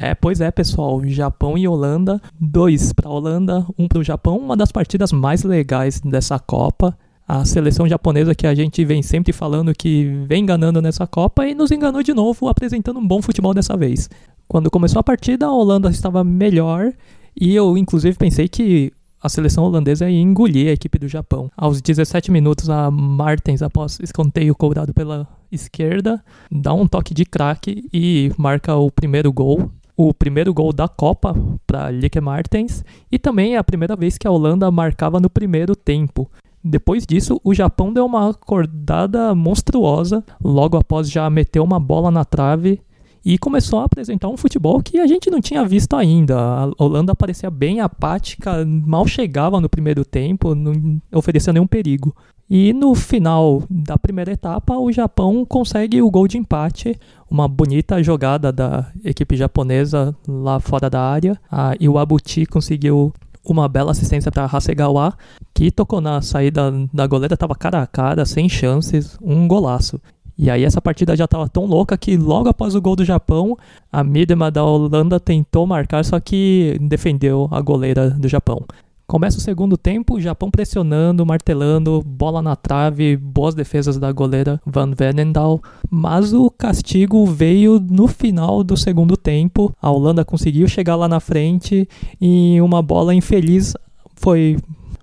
[0.00, 1.02] É, pois é, pessoal.
[1.04, 4.38] Japão e Holanda, dois para Holanda, um para o Japão.
[4.38, 6.96] Uma das partidas mais legais dessa Copa.
[7.26, 11.54] A seleção japonesa que a gente vem sempre falando que vem enganando nessa Copa e
[11.54, 14.08] nos enganou de novo, apresentando um bom futebol dessa vez.
[14.46, 16.92] Quando começou a partida, a Holanda estava melhor
[17.38, 21.50] e eu, inclusive, pensei que a seleção holandesa ia engolir a equipe do Japão.
[21.56, 27.88] Aos 17 minutos, a Martens, após escanteio cobrado pela esquerda, dá um toque de craque
[27.92, 31.34] e marca o primeiro gol o primeiro gol da Copa
[31.66, 36.30] para Lieke Martens e também a primeira vez que a Holanda marcava no primeiro tempo.
[36.62, 42.24] Depois disso, o Japão deu uma acordada monstruosa, logo após já meter uma bola na
[42.24, 42.80] trave
[43.24, 46.38] e começou a apresentar um futebol que a gente não tinha visto ainda.
[46.38, 52.14] A Holanda parecia bem apática, mal chegava no primeiro tempo, não oferecia nenhum perigo.
[52.50, 56.98] E no final da primeira etapa, o Japão consegue o gol de empate,
[57.30, 61.38] uma bonita jogada da equipe japonesa lá fora da área.
[61.50, 63.12] A Iwabuchi conseguiu
[63.44, 65.14] uma bela assistência para Hasegawa,
[65.52, 70.00] que tocou na saída da goleira, estava cara a cara, sem chances, um golaço.
[70.36, 73.58] E aí essa partida já estava tão louca que logo após o gol do Japão,
[73.92, 78.64] a Midema da Holanda tentou marcar, só que defendeu a goleira do Japão.
[79.08, 84.92] Começa o segundo tempo, Japão pressionando, martelando, bola na trave, boas defesas da goleira Van
[84.92, 89.74] Venendal, mas o castigo veio no final do segundo tempo.
[89.80, 91.88] A Holanda conseguiu chegar lá na frente
[92.20, 93.72] e uma bola infeliz
[94.14, 94.58] foi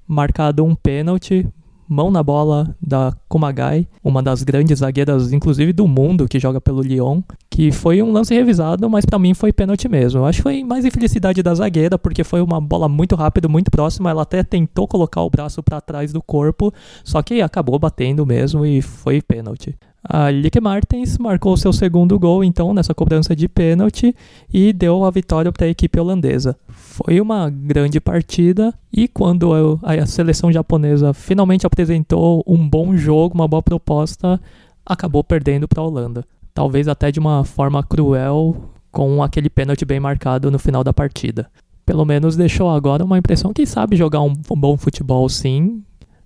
[0.08, 1.48] marcado um pênalti
[1.88, 6.82] mão na bola da Kumagai, uma das grandes zagueiras, inclusive do mundo, que joga pelo
[6.82, 10.26] Lyon, que foi um lance revisado, mas para mim foi pênalti mesmo.
[10.26, 14.10] Acho que foi mais infelicidade da zagueira, porque foi uma bola muito rápida, muito próxima,
[14.10, 18.66] ela até tentou colocar o braço para trás do corpo, só que acabou batendo mesmo
[18.66, 19.76] e foi pênalti.
[20.08, 24.16] A Lieke Martens marcou seu segundo gol, então, nessa cobrança de pênalti
[24.54, 26.56] e deu a vitória para a equipe holandesa.
[26.76, 29.52] Foi uma grande partida e quando
[29.84, 34.40] a seleção japonesa finalmente apresentou um bom jogo, uma boa proposta,
[34.86, 36.26] acabou perdendo para a Holanda.
[36.54, 41.50] Talvez até de uma forma cruel, com aquele pênalti bem marcado no final da partida.
[41.86, 45.84] Pelo menos deixou agora uma impressão que sabe jogar um bom futebol sim,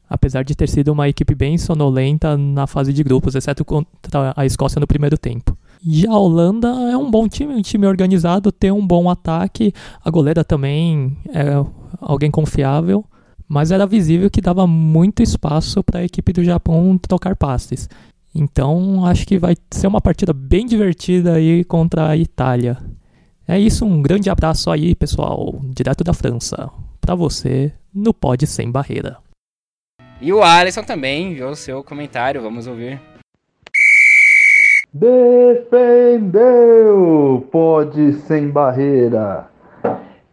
[0.08, 4.46] apesar de ter sido uma equipe bem sonolenta na fase de grupos, exceto contra a
[4.46, 5.58] Escócia no primeiro tempo.
[5.86, 10.10] E a Holanda é um bom time, um time organizado, tem um bom ataque, a
[10.10, 11.46] goleira também é
[12.02, 13.06] alguém confiável,
[13.48, 17.90] mas era visível que dava muito espaço para a equipe do Japão trocar passes.
[18.36, 22.78] Então acho que vai ser uma partida bem divertida aí contra a Itália.
[23.48, 26.70] É isso, um grande abraço aí, pessoal, direto da França,
[27.02, 29.18] para você no Pod Sem Barreira.
[30.22, 33.02] E o Alisson também enviou seu comentário, vamos ouvir.
[34.92, 36.28] Defendeu!
[37.52, 39.48] Pode sem barreira.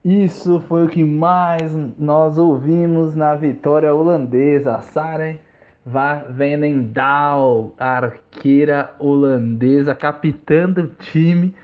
[0.02, 4.80] Isso foi o que mais nós ouvimos na vitória holandesa.
[4.80, 5.38] Saren
[6.30, 11.54] Venendal, arqueira holandesa, capitã do time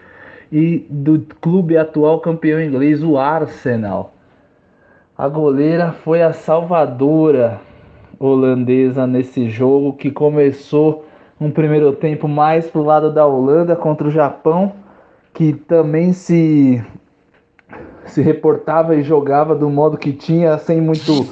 [0.53, 4.13] e do clube atual campeão inglês, o Arsenal.
[5.17, 7.59] A goleira foi a salvadora
[8.19, 11.02] holandesa nesse jogo que começou
[11.43, 14.73] um primeiro tempo mais pro lado da Holanda contra o Japão,
[15.35, 16.83] que também se
[18.05, 21.27] se reportava e jogava do modo que tinha, sem muito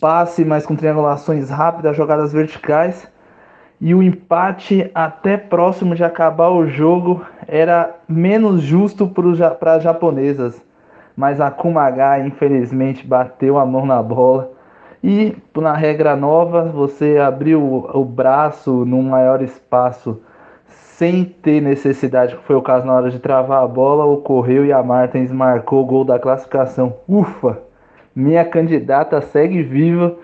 [0.00, 3.08] passe, mas com triangulações rápidas, jogadas verticais.
[3.80, 9.10] E o empate até próximo de acabar o jogo era menos justo
[9.58, 10.60] para as japonesas.
[11.16, 14.57] Mas a Kumagai, infelizmente, bateu a mão na bola.
[15.02, 20.20] E na regra nova, você abriu o braço num maior espaço
[20.66, 24.72] sem ter necessidade, que foi o caso na hora de travar a bola, ocorreu e
[24.72, 26.96] a Martins marcou o gol da classificação.
[27.08, 27.58] Ufa!
[28.14, 30.16] Minha candidata segue viva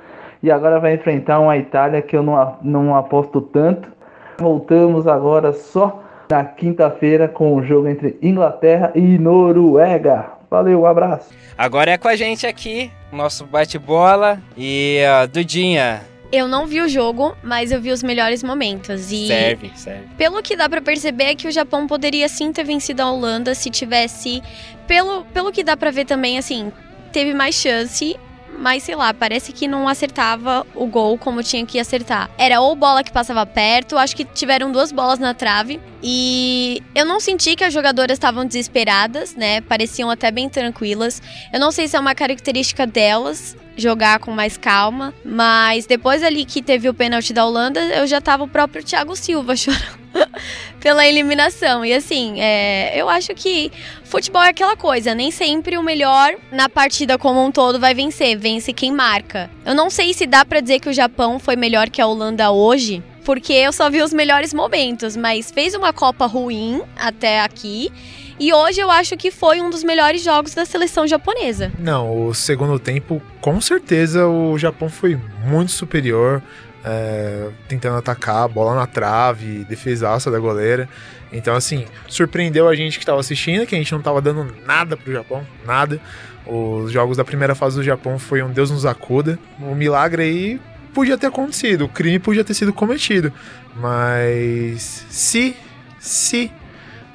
[0.42, 3.88] e agora vai enfrentar uma Itália que eu não, não aposto tanto.
[4.36, 10.33] Voltamos agora só na quinta-feira com o jogo entre Inglaterra e Noruega.
[10.54, 11.30] Valeu, um abraço.
[11.58, 14.40] Agora é com a gente aqui, nosso bate-bola.
[14.56, 16.00] E uh, Dudinha,
[16.30, 19.10] eu não vi o jogo, mas eu vi os melhores momentos.
[19.10, 20.06] E serve, serve.
[20.16, 23.52] Pelo que dá para perceber é que o Japão poderia sim ter vencido a Holanda
[23.52, 24.40] se tivesse.
[24.86, 26.72] Pelo, pelo que dá para ver também, assim,
[27.12, 28.16] teve mais chance,
[28.58, 32.30] mas sei lá, parece que não acertava o gol como tinha que acertar.
[32.38, 35.80] Era ou bola que passava perto, acho que tiveram duas bolas na trave.
[36.02, 39.60] E eu não senti que as jogadoras estavam desesperadas, né?
[39.62, 41.22] Pareciam até bem tranquilas.
[41.52, 46.44] Eu não sei se é uma característica delas jogar com mais calma, mas depois ali
[46.44, 50.03] que teve o pênalti da Holanda, eu já tava o próprio Thiago Silva chorando
[50.80, 51.84] pela eliminação.
[51.84, 53.70] E assim, é, eu acho que
[54.04, 58.36] futebol é aquela coisa, nem sempre o melhor na partida como um todo vai vencer,
[58.36, 59.50] vence quem marca.
[59.64, 62.50] Eu não sei se dá para dizer que o Japão foi melhor que a Holanda
[62.50, 67.90] hoje, porque eu só vi os melhores momentos, mas fez uma Copa ruim até aqui.
[68.38, 71.72] E hoje eu acho que foi um dos melhores jogos da seleção japonesa.
[71.78, 76.42] Não, o segundo tempo, com certeza, o Japão foi muito superior
[76.84, 80.88] é, tentando atacar, bola na trave, defesaça da goleira.
[81.32, 84.96] Então, assim, surpreendeu a gente que estava assistindo, que a gente não estava dando nada
[84.96, 86.00] pro Japão, nada.
[86.46, 89.38] Os jogos da primeira fase do Japão foi um Deus nos acuda.
[89.58, 90.60] Um milagre aí
[90.92, 93.32] podia ter acontecido, o crime podia ter sido cometido.
[93.74, 95.56] Mas se,
[95.98, 96.52] se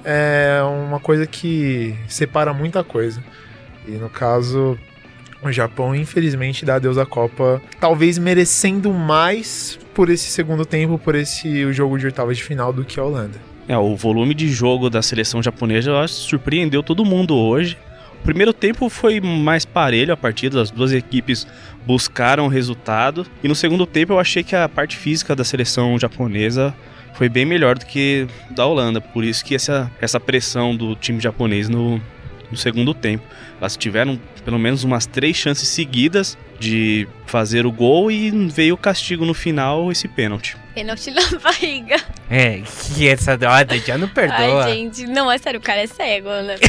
[0.04, 3.24] é uma coisa que separa muita coisa.
[3.88, 4.78] E no caso,
[5.42, 11.16] o Japão, infelizmente, dá adeus à Copa, talvez merecendo mais por esse segundo tempo, por
[11.16, 13.40] esse jogo de oitavas de final do que a Holanda.
[13.68, 17.78] É, o volume de jogo da seleção japonesa acho, surpreendeu todo mundo hoje.
[18.22, 21.48] O primeiro tempo foi mais parelho a partida, as duas equipes
[21.86, 23.26] buscaram resultado.
[23.44, 26.74] E no segundo tempo eu achei que a parte física da seleção japonesa
[27.14, 29.00] foi bem melhor do que da Holanda.
[29.00, 32.02] Por isso que essa, essa pressão do time japonês no,
[32.52, 33.24] no segundo tempo.
[33.60, 38.78] Elas tiveram pelo menos umas três chances seguidas de fazer o gol e veio o
[38.78, 40.58] castigo no final, esse pênalti.
[40.76, 41.98] Pênalti na barriga.
[42.30, 42.62] É,
[42.96, 44.66] que essa doada já não perdoa.
[44.66, 46.56] Ai, gente, não, é sério, o cara é cego, né?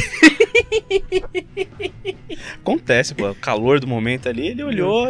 [2.62, 5.08] Acontece, pô, o calor do momento ali, ele olhou.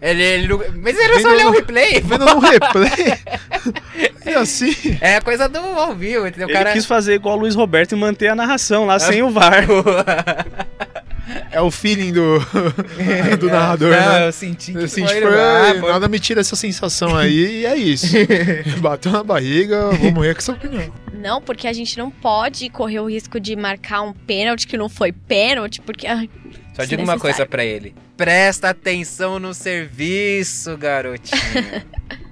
[0.00, 0.60] Ele, ele não...
[0.76, 2.00] Mas era só olhar o replay.
[2.00, 3.18] Vendo no replay.
[4.26, 4.74] e assim.
[5.00, 6.48] É coisa do ao vivo, entendeu?
[6.48, 6.72] Ele cara...
[6.72, 9.66] quis fazer igual o Luiz Roberto e manter a narração lá sem o VAR.
[11.54, 12.40] É o feeling do,
[13.38, 14.26] do narrador, não, né?
[14.26, 17.76] Eu senti que Eu senti, foi, ah, nada me tira essa sensação aí e é
[17.76, 18.08] isso.
[18.82, 20.92] Bateu na barriga, vou morrer com essa opinião.
[21.12, 24.88] Não, porque a gente não pode correr o risco de marcar um pênalti que não
[24.88, 26.08] foi pênalti, porque.
[26.08, 26.28] ai,
[26.74, 27.94] Só digo uma coisa pra ele.
[28.16, 31.40] Presta atenção no serviço, garotinho.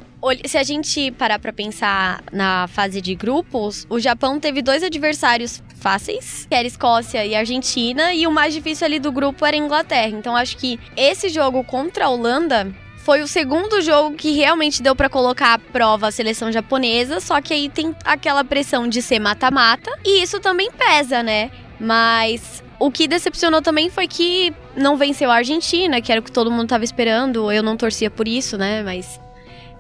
[0.46, 5.62] Se a gente parar pra pensar na fase de grupos, o Japão teve dois adversários
[5.80, 10.16] fáceis, que era Escócia e Argentina, e o mais difícil ali do grupo era Inglaterra.
[10.16, 14.94] Então acho que esse jogo contra a Holanda foi o segundo jogo que realmente deu
[14.94, 19.18] pra colocar à prova a seleção japonesa, só que aí tem aquela pressão de ser
[19.18, 21.50] mata-mata, e isso também pesa, né?
[21.80, 26.30] Mas o que decepcionou também foi que não venceu a Argentina, que era o que
[26.30, 27.50] todo mundo tava esperando.
[27.50, 28.84] Eu não torcia por isso, né?
[28.84, 29.20] Mas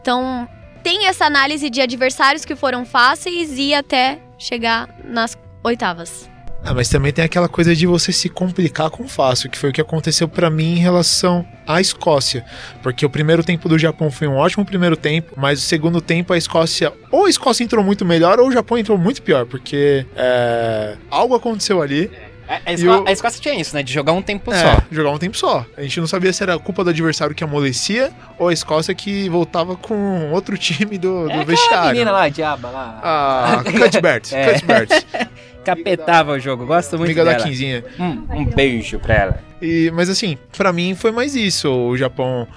[0.02, 0.48] então,
[0.82, 6.28] tem essa análise de adversários que foram fáceis e até chegar nas oitavas.
[6.64, 9.72] Ah, mas também tem aquela coisa de você se complicar com fácil, que foi o
[9.72, 12.44] que aconteceu pra mim em relação à Escócia.
[12.82, 16.32] Porque o primeiro tempo do Japão foi um ótimo primeiro tempo, mas o segundo tempo
[16.32, 20.06] a Escócia, ou a Escócia entrou muito melhor, ou o Japão entrou muito pior, porque
[20.16, 22.10] é, algo aconteceu ali.
[22.52, 23.82] A, a, E Esco- o- a Escócia tinha isso, né?
[23.82, 24.82] De jogar um tempo É, só.
[24.90, 25.64] jogar um tempo só.
[25.76, 29.28] A gente não sabia se era culpa do adversário que amolecia ou a Escócia que
[29.28, 31.90] voltava com outro time do, do É aquela vestiário.
[31.92, 33.00] menina lá, a diaba lá.
[33.02, 34.52] Ah, Cuthbert, É.
[34.54, 34.88] Cuthbert.
[35.64, 36.66] Capetava o jogo.
[36.66, 37.44] Gosto muito Amiga da dela.
[37.44, 37.84] Quinzinha.
[37.98, 39.40] Um, um beijo pra ela.
[39.60, 41.70] E, mas assim, pra mim foi mais isso.
[41.70, 42.48] O Japão,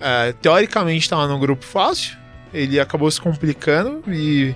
[0.00, 2.18] é, teoricamente, tava num grupo fácil.
[2.52, 4.54] Ele acabou se complicando e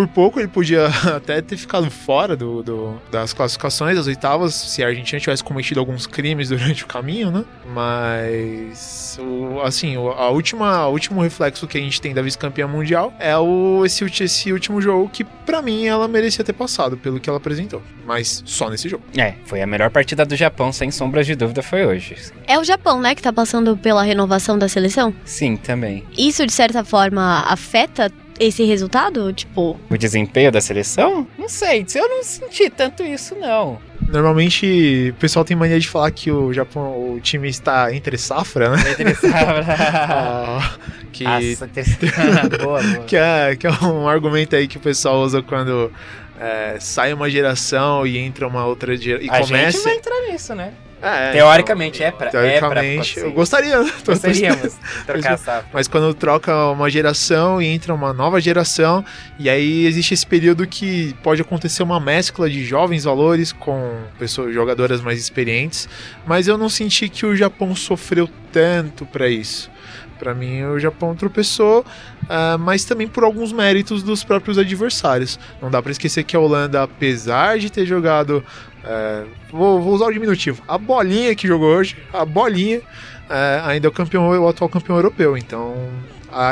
[0.00, 0.86] por pouco ele podia
[1.16, 5.80] até ter ficado fora do, do- das classificações, das oitavas, se a Argentina tivesse cometido
[5.80, 7.44] alguns crimes durante o caminho, né?
[7.66, 12.66] Mas, o- assim, o, a última, o último reflexo que a gente tem da vice-campeã
[12.66, 17.20] mundial é o, esse, esse último jogo que, pra mim, ela merecia ter passado pelo
[17.20, 17.82] que ela apresentou.
[18.06, 19.04] Mas só nesse jogo.
[19.16, 22.16] É, foi a melhor partida do Japão, sem sombras de dúvida, foi hoje.
[22.46, 25.14] É o Japão, né, que tá passando pela renovação da seleção?
[25.24, 26.04] Sim, também.
[26.16, 28.10] Isso, de certa forma, afeta
[28.40, 29.32] esse resultado?
[29.32, 31.26] Tipo, O desempenho da seleção?
[31.38, 33.78] Não sei, eu não senti tanto isso, não.
[34.08, 38.70] Normalmente o pessoal tem mania de falar que o Japão, o time está entre safra,
[38.70, 38.82] né?
[39.32, 40.74] Ah,
[41.12, 41.68] que, Nossa,
[42.62, 43.04] boa, boa.
[43.06, 45.92] que, é, que é um argumento aí que o pessoal usa quando
[46.40, 49.26] é, sai uma geração e entra uma outra geração.
[49.26, 49.84] E A gente começa.
[49.84, 50.72] vai entrar nisso, né?
[51.02, 53.26] É, Teoricamente, é pra, então, é pra teoricamente, acontecer.
[53.26, 53.82] eu gostaria.
[53.82, 53.92] né?
[54.04, 54.62] Gostaríamos
[54.98, 55.64] de trocar essa.
[55.72, 59.04] Mas quando troca uma geração e entra uma nova geração,
[59.38, 64.52] e aí existe esse período que pode acontecer uma mescla de jovens valores com pessoas
[64.52, 65.88] jogadoras mais experientes,
[66.26, 69.70] mas eu não senti que o Japão sofreu tanto pra isso.
[70.18, 71.82] Pra mim, o Japão tropeçou,
[72.28, 75.40] ah, mas também por alguns méritos dos próprios adversários.
[75.62, 78.44] Não dá pra esquecer que a Holanda, apesar de ter jogado.
[78.84, 80.62] Ah, vou, vou usar o diminutivo.
[80.66, 82.80] A bolinha que jogou hoje, a bolinha,
[83.28, 85.36] ah, ainda é o campeão, o atual campeão europeu.
[85.36, 85.74] Então,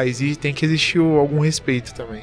[0.05, 2.23] exi- tem que existir algum respeito também.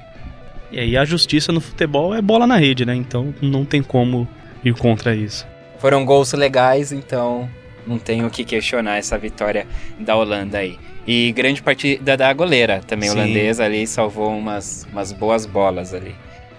[0.71, 2.95] E aí a justiça no futebol é bola na rede, né?
[2.95, 4.27] Então não tem como
[4.63, 5.45] ir contra isso.
[5.79, 7.49] Foram gols legais, então
[7.85, 9.67] não tem o que questionar essa vitória
[9.99, 10.77] da Holanda aí.
[11.07, 13.15] E grande partida da goleira, também Sim.
[13.15, 16.15] holandesa ali, salvou umas, umas boas bolas ali.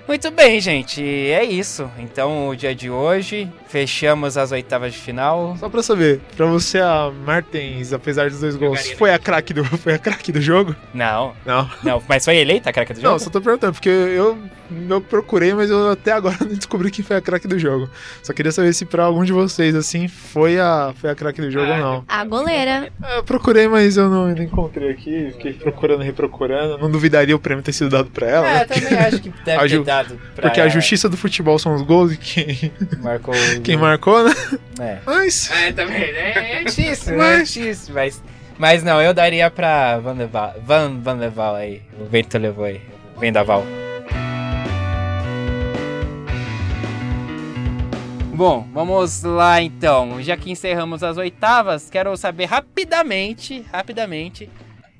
[0.06, 1.90] Muito bem, gente, é isso.
[1.98, 5.56] Então, o dia de hoje, fechamos as oitavas de final.
[5.58, 9.52] Só pra saber, pra você a Martens, apesar dos dois gols, Jogaria foi a craque
[9.52, 10.74] do, foi a craque do jogo?
[10.94, 11.68] Não, Não.
[11.82, 13.12] não, mas foi eleita a craque do jogo?
[13.12, 14.38] Não, só tô perguntando, porque eu,
[14.88, 17.88] eu procurei, mas eu até agora não descobri quem foi a craque do jogo.
[18.22, 21.50] Só queria saber se pra algum de vocês, assim, foi a, foi a craque do
[21.50, 22.04] jogo ou não.
[22.08, 22.90] a goleira.
[23.02, 25.30] É, Eu procurei, mas eu não, não encontrei aqui.
[25.32, 26.78] Fiquei procurando e reprocurando.
[26.78, 28.64] Não duvidaria o prêmio ter sido dado pra ela, É, né?
[28.64, 30.70] também acho que deve A ter dado pra Porque a ela.
[30.72, 33.34] justiça do futebol são os gols e quem, marcou.
[33.62, 34.34] Quem marcou, né?
[34.80, 34.98] É.
[35.04, 35.50] Mas.
[35.50, 36.60] É, também, né?
[36.60, 37.18] É difícil, né?
[37.18, 38.22] Mas- É difícil, mas...
[38.58, 41.82] Mas não, eu daria pra Van Leval, Van, Van Leval aí.
[42.00, 42.80] O vento levou aí.
[43.18, 43.62] Vendaval.
[48.34, 50.20] Bom, vamos lá então.
[50.22, 54.48] Já que encerramos as oitavas, quero saber rapidamente, rapidamente.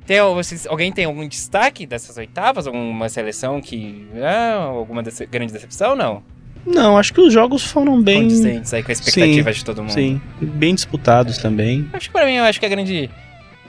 [0.06, 2.66] Tem, vocês, alguém tem algum destaque dessas oitavas?
[2.66, 4.06] Alguma seleção que.
[4.22, 5.94] Ah, alguma dece- grande decepção?
[5.96, 6.22] Não?
[6.66, 8.22] Não, acho que os jogos foram bem.
[8.22, 9.92] Condizentes aí com a expectativa Sim, de todo mundo.
[9.92, 11.88] Sim, bem disputados também.
[11.92, 13.08] Acho que pra mim, eu acho que a grande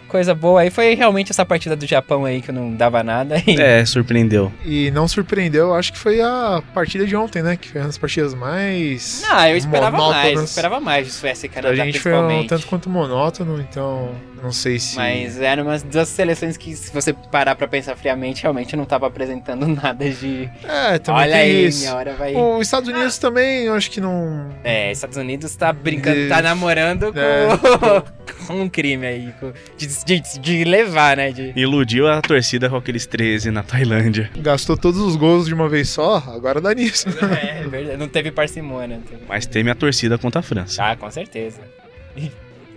[0.08, 3.42] coisa boa aí foi realmente essa partida do Japão aí que não dava nada.
[3.46, 3.60] E...
[3.60, 4.52] É, surpreendeu.
[4.66, 7.56] E não surpreendeu, acho que foi a partida de ontem, né?
[7.58, 9.22] Que foi uma das partidas mais.
[9.28, 10.50] Não, eu esperava mais, eu monótonas.
[10.50, 14.12] esperava mais de Suécia e Canadá Pra gente foi um tanto quanto monótono, então
[14.42, 14.96] não sei se.
[14.96, 19.08] Mas eram umas duas seleções que, se você parar pra pensar friamente, realmente não tava
[19.08, 20.50] apresentando nada de.
[20.64, 21.80] É, também Olha tem aí, isso.
[21.82, 22.36] minha hora vai.
[22.36, 24.50] Os Estados Unidos também, eu acho que não.
[24.64, 28.04] É, Estados Unidos tá brincando, tá namorando com, É.
[28.48, 29.34] com um crime aí.
[29.40, 31.32] com- de, de, de levar, né?
[31.32, 31.54] De...
[31.56, 34.30] Iludiu a torcida com aqueles 13 na Tailândia.
[34.38, 37.08] Gastou todos os gols de uma vez só, agora dá nisso.
[37.38, 38.98] É, é verdade, não teve parcimônia.
[38.98, 40.84] não teve- Mas teme a torcida contra a França.
[40.84, 41.60] Ah, com certeza.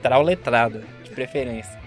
[0.02, 0.80] Trauletrado,
[1.10, 1.78] de preferência.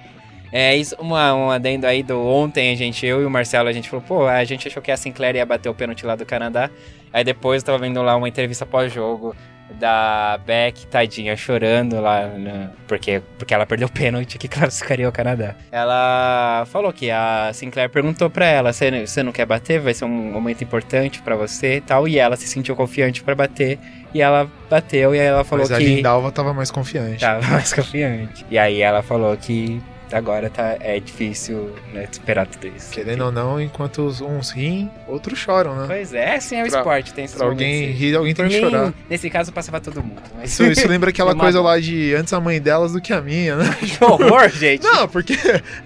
[0.52, 3.74] É, isso, uma, um adendo aí do ontem, a gente, eu e o Marcelo, a
[3.74, 6.26] gente falou, pô, a gente achou que a Sinclair ia bater o pênalti lá do
[6.26, 6.70] Canadá.
[7.12, 9.36] Aí depois eu tava vendo lá uma entrevista pós-jogo
[9.80, 15.12] da Beck, tadinha, chorando lá, né, porque, porque ela perdeu o pênalti que classificaria o
[15.12, 15.56] Canadá.
[15.72, 19.80] Ela falou que a Sinclair perguntou pra ela, você não quer bater?
[19.80, 22.08] Vai ser um momento importante pra você e tal.
[22.08, 23.80] E ela se sentiu confiante pra bater.
[24.14, 25.86] E ela bateu e aí ela falou Mas a que...
[25.86, 27.20] Lindalva tava mais confiante.
[27.20, 28.46] Tava mais confiante.
[28.50, 29.82] E aí ela falou que
[30.14, 32.92] agora tá, é difícil né, esperar tudo isso.
[32.92, 35.86] Querendo ou não, enquanto uns riem, outros choram, né?
[35.88, 38.60] Pois é, sim, é o Pra- esporte, tem Pra alguém momentos, rir, alguém tem que
[38.60, 38.94] chorar.
[39.10, 40.22] Nesse caso, passava todo mundo.
[40.36, 40.52] Mas...
[40.52, 43.22] Isso, isso lembra aquela Eu coisa lá de antes a mãe delas do que a
[43.22, 43.66] minha, né?
[43.82, 44.84] que horror, gente.
[44.84, 45.36] Não, porque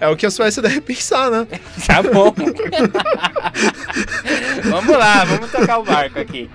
[0.00, 1.46] é o que a Suécia deve pensar, né?
[1.86, 2.34] Tá bom.
[4.64, 6.50] vamos lá, vamos tocar o barco aqui.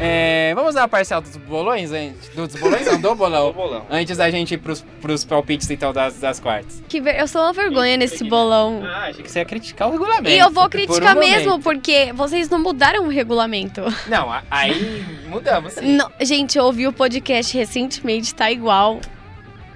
[0.00, 2.28] É, vamos dar a parcela dos bolões antes?
[2.28, 3.52] Dos bolões não, do bolão.
[3.52, 3.86] bolão.
[3.90, 6.80] Antes da gente ir pros, pros palpites, então, das, das quartas.
[6.88, 8.82] Que ver- Eu sou uma vergonha nesse bolão.
[8.84, 10.30] Ah, achei que você ia criticar o regulamento.
[10.30, 11.64] E eu vou por criticar um mesmo, momento.
[11.64, 13.82] porque vocês não mudaram o regulamento.
[14.06, 15.96] Não, aí mudamos sim.
[15.96, 19.00] Não, gente, eu ouvi o podcast recentemente, tá igual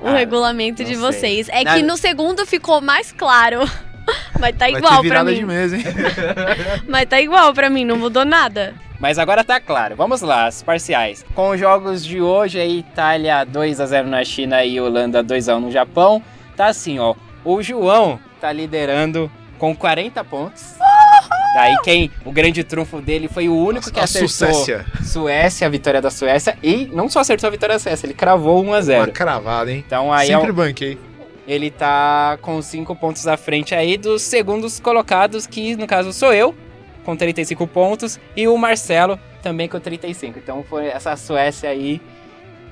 [0.00, 0.96] o Ah, regulamento de sei.
[0.98, 1.48] vocês.
[1.48, 3.60] É Na- que no segundo ficou mais claro.
[4.38, 5.46] Mas tá Vai igual ter pra virada de mim.
[5.46, 5.84] mesa, hein?
[6.88, 8.74] Mas tá igual pra mim, não mudou nada.
[8.98, 9.96] Mas agora tá claro.
[9.96, 11.24] Vamos lá, as parciais.
[11.34, 15.48] Com os jogos de hoje, aí Itália 2 a 0 na China e Holanda 2
[15.48, 16.22] a 1 no Japão.
[16.56, 17.14] Tá assim, ó.
[17.44, 20.74] O João tá liderando com 40 pontos.
[21.54, 24.86] Daí quem, o grande trunfo dele foi o único que a acertou Suécia.
[25.04, 28.62] Suécia, a vitória da Suécia e não só acertou a vitória da Suécia, ele cravou
[28.62, 29.12] 1 a Uma 0.
[29.12, 29.84] cravada, hein?
[29.86, 30.98] Então aí é Sempre um- banquei.
[31.46, 36.32] Ele tá com 5 pontos à frente aí dos segundos colocados, que no caso sou
[36.32, 36.54] eu,
[37.04, 40.38] com 35 pontos, e o Marcelo também com 35.
[40.38, 42.00] Então foi essa Suécia aí,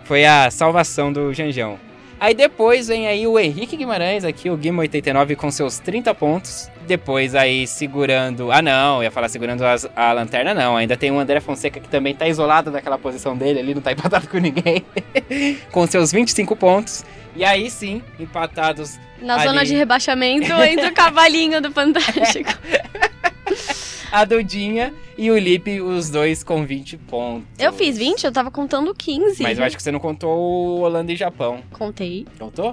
[0.04, 1.78] foi a salvação do Janjão.
[2.20, 6.68] Aí depois vem aí o Henrique Guimarães aqui, o Guima89 com seus 30 pontos.
[6.86, 8.52] Depois aí segurando.
[8.52, 10.76] Ah não, ia falar segurando as- a lanterna, não.
[10.76, 13.92] Ainda tem o André Fonseca que também tá isolado daquela posição dele ali, não tá
[13.92, 14.84] empatado com ninguém.
[15.72, 17.04] com seus 25 pontos.
[17.34, 19.44] E aí sim, empatados Na Ali.
[19.44, 22.50] zona de rebaixamento, entre o cavalinho do Fantástico.
[24.10, 27.48] a Dudinha e o Lipe, os dois com 20 pontos.
[27.58, 29.42] Eu fiz 20, eu tava contando 15.
[29.42, 31.62] Mas eu acho que você não contou o Holanda e Japão.
[31.72, 32.26] Contei.
[32.38, 32.72] Contou?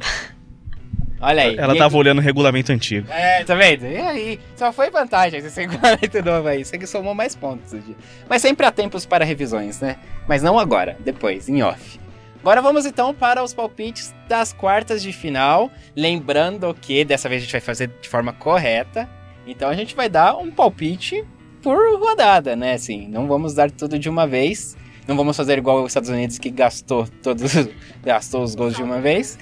[1.19, 1.57] Olha aí.
[1.57, 3.11] Ela E tava olhando o regulamento antigo.
[3.11, 3.85] É, tá vendo?
[3.85, 4.39] E aí?
[4.55, 6.63] Só foi vantagem esse regulamento novo aí.
[6.63, 7.95] Você que somou mais pontos hoje.
[8.29, 9.97] Mas sempre há tempos para revisões, né?
[10.27, 11.99] Mas não agora, depois, em off.
[12.39, 15.71] Agora vamos então para os palpites das quartas de final.
[15.95, 19.09] Lembrando que dessa vez a gente vai fazer de forma correta.
[19.47, 21.23] Então a gente vai dar um palpite
[21.61, 22.73] por rodada, né?
[22.73, 24.75] Assim, não vamos dar tudo de uma vez.
[25.07, 27.53] Não vamos fazer igual os Estados Unidos que gastou todos,
[28.03, 29.39] gastou os gols de uma vez.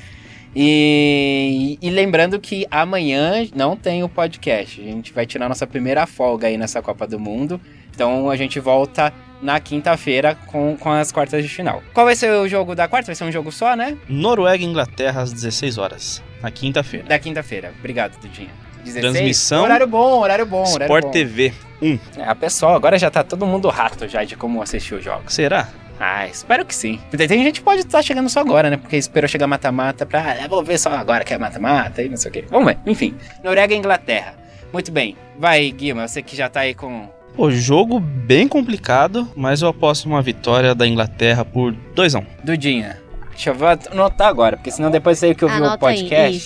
[0.56, 4.80] E, e lembrando que amanhã não tem o podcast.
[4.80, 7.60] A gente vai tirar nossa primeira folga aí nessa Copa do Mundo.
[7.94, 11.84] Então a gente volta na quinta-feira com, com as quartas de final.
[11.94, 13.08] Qual vai ser o jogo da quarta?
[13.08, 13.98] Vai ser um jogo só, né?
[14.08, 17.06] Noruega e Inglaterra às 16 horas, na quinta-feira.
[17.06, 17.74] Da quinta-feira.
[17.80, 18.65] Obrigado, Dudinha.
[18.86, 19.14] 16?
[19.14, 19.64] Transmissão.
[19.64, 21.12] Horário bom, horário bom, horário Sport bom.
[21.12, 22.00] TV 1.
[22.18, 25.34] É, a pessoal, agora já tá todo mundo rato já de como assistir os jogos.
[25.34, 25.68] Será?
[26.00, 27.00] Ah, espero que sim.
[27.12, 28.78] Tem gente que pode estar chegando só agora, né?
[28.78, 30.36] Porque esperou chegar mata-mata pra.
[30.44, 32.46] Ah, vou ver só agora que é mata-mata e não sei o quê.
[32.50, 32.78] Vamos ver.
[32.86, 33.16] Enfim.
[33.44, 34.36] Noruega e Inglaterra.
[34.74, 35.16] Muito bem.
[35.40, 37.10] Vai, Guilherme, você que já tá aí com.
[37.36, 42.26] Pô, jogo bem complicado, mas eu aposto uma vitória da Inglaterra por 2 a 1
[42.44, 42.98] Dudinha.
[43.32, 43.56] Deixa eu
[43.92, 46.40] anotar agora, porque senão depois sei que eu vi o Anota aí,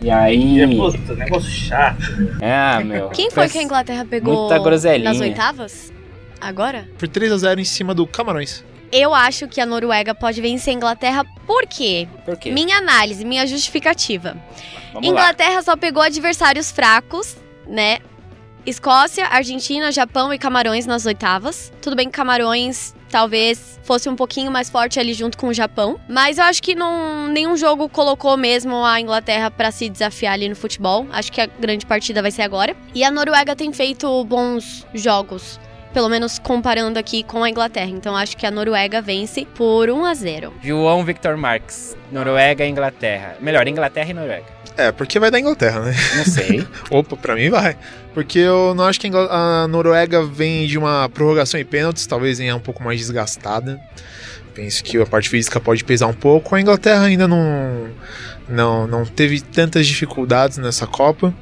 [0.00, 0.66] e aí.
[0.66, 2.02] negócio chato.
[2.42, 3.08] Ah, meu.
[3.10, 5.10] Quem foi que a Inglaterra pegou Muita groselinha.
[5.10, 5.92] nas oitavas?
[6.40, 6.88] Agora?
[6.98, 8.64] Por 3 a 0 em cima do Camarões.
[8.92, 12.08] Eu acho que a Noruega pode vencer a Inglaterra, por quê?
[12.24, 12.50] Por quê?
[12.50, 14.36] Minha análise, minha justificativa.
[14.92, 15.12] Vamos lá.
[15.14, 17.36] Inglaterra só pegou adversários fracos,
[17.68, 17.98] né?
[18.66, 21.72] Escócia, Argentina, Japão e Camarões nas oitavas.
[21.80, 26.00] Tudo bem que Camarões talvez fosse um pouquinho mais forte ali junto com o Japão,
[26.08, 30.48] mas eu acho que não, nenhum jogo colocou mesmo a Inglaterra pra se desafiar ali
[30.48, 31.06] no futebol.
[31.10, 32.76] Acho que a grande partida vai ser agora.
[32.94, 35.58] E a Noruega tem feito bons jogos.
[35.92, 37.90] Pelo menos comparando aqui com a Inglaterra.
[37.90, 41.96] Então acho que a Noruega vence por 1 a 0 João Victor Marques.
[42.12, 43.36] Noruega e Inglaterra.
[43.40, 44.60] Melhor, Inglaterra e Noruega.
[44.76, 45.94] É, porque vai dar Inglaterra, né?
[46.16, 46.66] Não sei.
[46.90, 47.76] Opa, pra mim vai.
[48.14, 52.56] Porque eu não acho que a Noruega vem de uma prorrogação e pênaltis, talvez venha
[52.56, 53.80] um pouco mais desgastada.
[54.54, 56.54] Penso que a parte física pode pesar um pouco.
[56.54, 57.88] A Inglaterra ainda não,
[58.48, 61.34] não, não teve tantas dificuldades nessa Copa.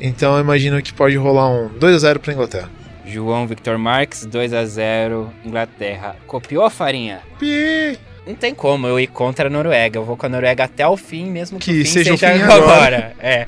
[0.00, 2.68] Então eu imagino que pode rolar um 2 a 0 pra Inglaterra.
[3.06, 6.16] João Victor Marques, 2 a 0 Inglaterra.
[6.26, 7.20] Copiou a farinha?
[7.38, 7.98] Pi!
[8.26, 9.98] Não tem como eu ir contra a Noruega.
[9.98, 12.18] Eu vou com a Noruega até o fim, mesmo que, Que o fim seja o
[12.18, 12.64] seja, fim agora.
[12.64, 13.12] agora.
[13.20, 13.46] É,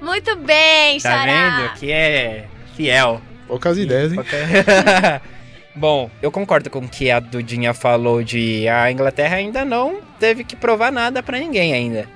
[0.00, 1.50] Muito bem, tá Xará!
[1.68, 1.72] vendo?
[1.78, 2.44] Que é
[2.76, 3.20] fiel.
[3.48, 4.18] Poucas ideias, hein?
[5.74, 10.44] Bom, eu concordo com o que a Dudinha falou de a Inglaterra ainda não teve
[10.44, 12.06] que provar nada pra ninguém ainda.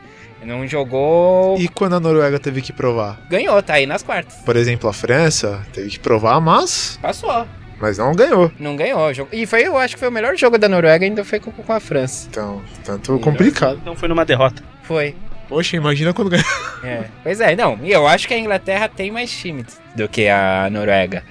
[0.44, 3.18] Não jogou, E quando a Noruega teve que provar?
[3.28, 4.36] ganhou, tá aí nas quartas.
[4.44, 7.46] Por exemplo, a França teve que provar, mas Passou.
[7.80, 8.50] Mas não ganhou.
[8.58, 9.00] Não ganhou.
[9.08, 11.38] o jogo- E foi, eu acho que foi o melhor jogo da Noruega, ainda foi
[11.40, 12.26] com, com a França.
[12.30, 13.78] Então, tanto complicado.
[13.82, 14.62] Então foi numa derrota.
[14.82, 15.14] Foi.
[15.48, 16.46] Poxa, imagina quando ganhou.
[16.82, 17.04] É.
[17.22, 17.78] Pois é, não.
[17.82, 19.64] E eu acho que a Inglaterra tem mais time
[19.94, 21.22] do que a Noruega.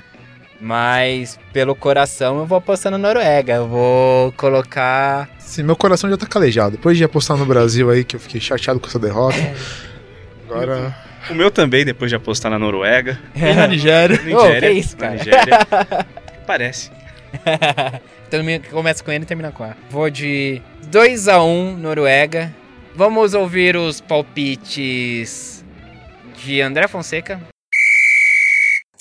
[0.65, 3.53] Mas pelo coração eu vou apostar na Noruega.
[3.53, 5.29] Eu vou colocar.
[5.37, 6.71] Sim, meu coração já tá calejado.
[6.71, 9.37] Depois de apostar no Brasil aí, que eu fiquei chateado com essa derrota.
[10.49, 10.95] Agora.
[11.29, 13.19] O meu também, depois de apostar na Noruega.
[13.35, 14.15] E na Nigéria.
[14.35, 15.13] Ô, que isso, na cara?
[15.17, 15.59] Nigéria.
[16.47, 16.89] Parece.
[18.31, 19.75] Termina- Começa com N e termina com A.
[19.91, 22.51] Vou de 2x1 Noruega.
[22.95, 25.63] Vamos ouvir os palpites
[26.43, 27.39] de André Fonseca.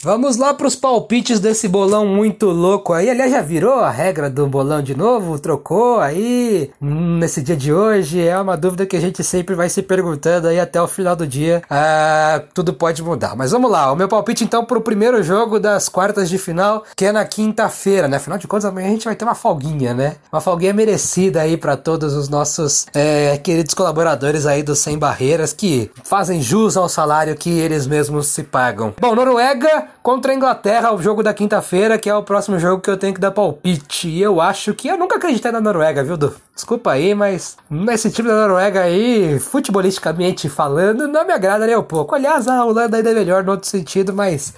[0.05, 3.09] Vamos lá pros palpites desse bolão muito louco aí.
[3.09, 5.38] Aliás, já virou a regra do bolão de novo?
[5.38, 8.20] Trocou aí nesse dia de hoje?
[8.20, 11.26] É uma dúvida que a gente sempre vai se perguntando aí até o final do
[11.26, 11.62] dia.
[11.70, 13.34] Ah, tudo pode mudar.
[13.34, 13.90] Mas vamos lá.
[13.90, 18.07] O meu palpite então pro primeiro jogo das quartas de final, que é na quinta-feira,
[18.07, 18.18] né?
[18.18, 20.16] Afinal de contas, amanhã a gente vai ter uma folguinha, né?
[20.30, 25.55] Uma folguinha merecida aí para todos os nossos é, queridos colaboradores aí do Sem Barreiras
[25.55, 28.92] que fazem jus ao salário que eles mesmos se pagam.
[29.00, 32.90] Bom, Noruega contra a Inglaterra, o jogo da quinta-feira, que é o próximo jogo que
[32.90, 34.09] eu tenho que dar palpite.
[34.09, 36.34] E eu acho que eu nunca acreditei na Noruega, viu, Du?
[36.55, 41.82] Desculpa aí, mas nesse time da Noruega aí, futebolisticamente falando, não me agrada nem um
[41.82, 42.14] pouco.
[42.14, 44.55] Aliás, a Holanda ainda é melhor no outro sentido, mas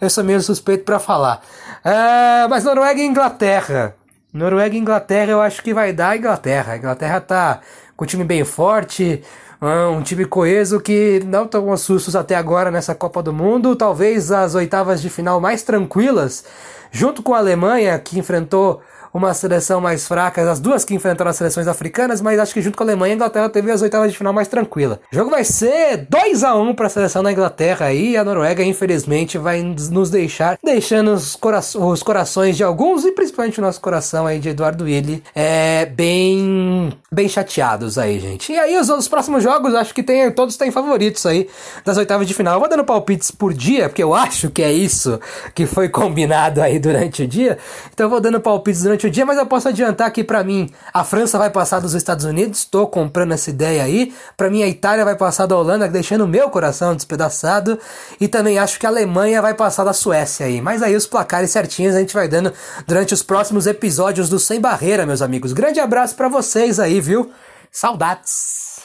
[0.00, 1.40] eu sou meio suspeito pra falar.
[1.84, 3.94] Ah, mas Noruega e Inglaterra.
[4.32, 6.74] Noruega e Inglaterra, eu acho que vai dar a Inglaterra.
[6.74, 7.60] A Inglaterra tá
[7.96, 9.22] com um time bem forte,
[9.60, 13.74] um time coeso que não tomou sustos até agora nessa Copa do Mundo.
[13.74, 16.44] Talvez as oitavas de final mais tranquilas,
[16.92, 18.80] junto com a Alemanha, que enfrentou
[19.12, 22.76] uma seleção mais fraca, as duas que enfrentaram as seleções africanas, mas acho que junto
[22.76, 25.00] com a Alemanha, a Inglaterra teve as oitavas de final mais tranquila.
[25.12, 28.62] O jogo vai ser 2 a 1 para a seleção da Inglaterra e a Noruega,
[28.62, 33.80] infelizmente, vai nos deixar, deixando os, cora os corações de alguns e principalmente o nosso
[33.80, 38.52] coração aí de Eduardo Willi, é, bem, bem chateados aí, gente.
[38.52, 41.48] E aí, os, os próximos jogos, acho que tem, todos têm favoritos aí
[41.84, 42.54] das oitavas de final.
[42.54, 45.20] Eu vou dando palpites por dia, porque eu acho que é isso
[45.54, 47.58] que foi combinado aí durante o dia.
[47.92, 50.70] Então eu vou dando palpites durante o dia, mas eu posso adiantar que pra mim
[50.92, 54.14] a França vai passar dos Estados Unidos, tô comprando essa ideia aí.
[54.36, 57.78] Pra mim a Itália vai passar da Holanda, deixando o meu coração despedaçado.
[58.20, 60.60] E também acho que a Alemanha vai passar da Suécia aí.
[60.60, 62.52] Mas aí os placares certinhos a gente vai dando
[62.86, 65.52] durante os próximos episódios do Sem Barreira, meus amigos.
[65.52, 67.30] Grande abraço pra vocês aí, viu?
[67.70, 68.78] Saudades!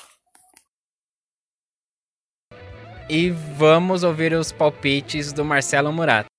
[3.09, 6.32] E vamos ouvir os palpites do Marcelo Murato.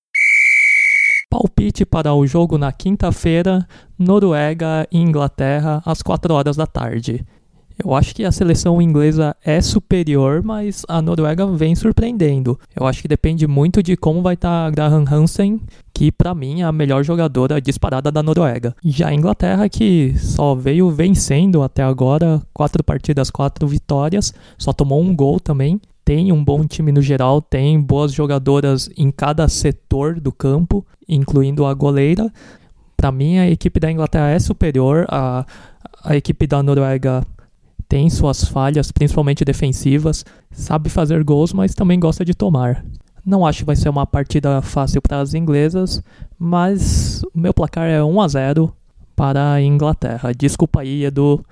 [1.35, 3.67] Palpite para o jogo na quinta-feira,
[3.99, 7.27] Noruega e Inglaterra, às 4 horas da tarde.
[7.77, 12.57] Eu acho que a seleção inglesa é superior, mas a Noruega vem surpreendendo.
[12.77, 15.61] Eu acho que depende muito de como vai estar a Graham Hansen,
[15.93, 18.73] que para mim é a melhor jogadora disparada da Noruega.
[18.85, 25.03] Já a Inglaterra, que só veio vencendo até agora, quatro partidas, quatro vitórias, só tomou
[25.03, 25.81] um gol também.
[26.05, 31.65] Tem um bom time no geral, tem boas jogadoras em cada setor do campo, incluindo
[31.65, 32.31] a goleira.
[32.97, 35.47] Para mim, a equipe da Inglaterra é superior, a,
[36.05, 37.25] a equipe da Noruega
[37.89, 42.85] tem suas falhas, principalmente defensivas, sabe fazer gols, mas também gosta de tomar.
[43.25, 46.03] Não acho que vai ser uma partida fácil para as inglesas,
[46.39, 48.77] mas o meu placar é 1 a 0
[49.17, 50.33] para a Inglaterra.
[50.33, 51.45] Desculpa aí, Edu.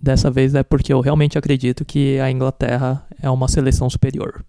[0.00, 4.44] Dessa vez é porque eu realmente acredito que a Inglaterra é uma seleção superior.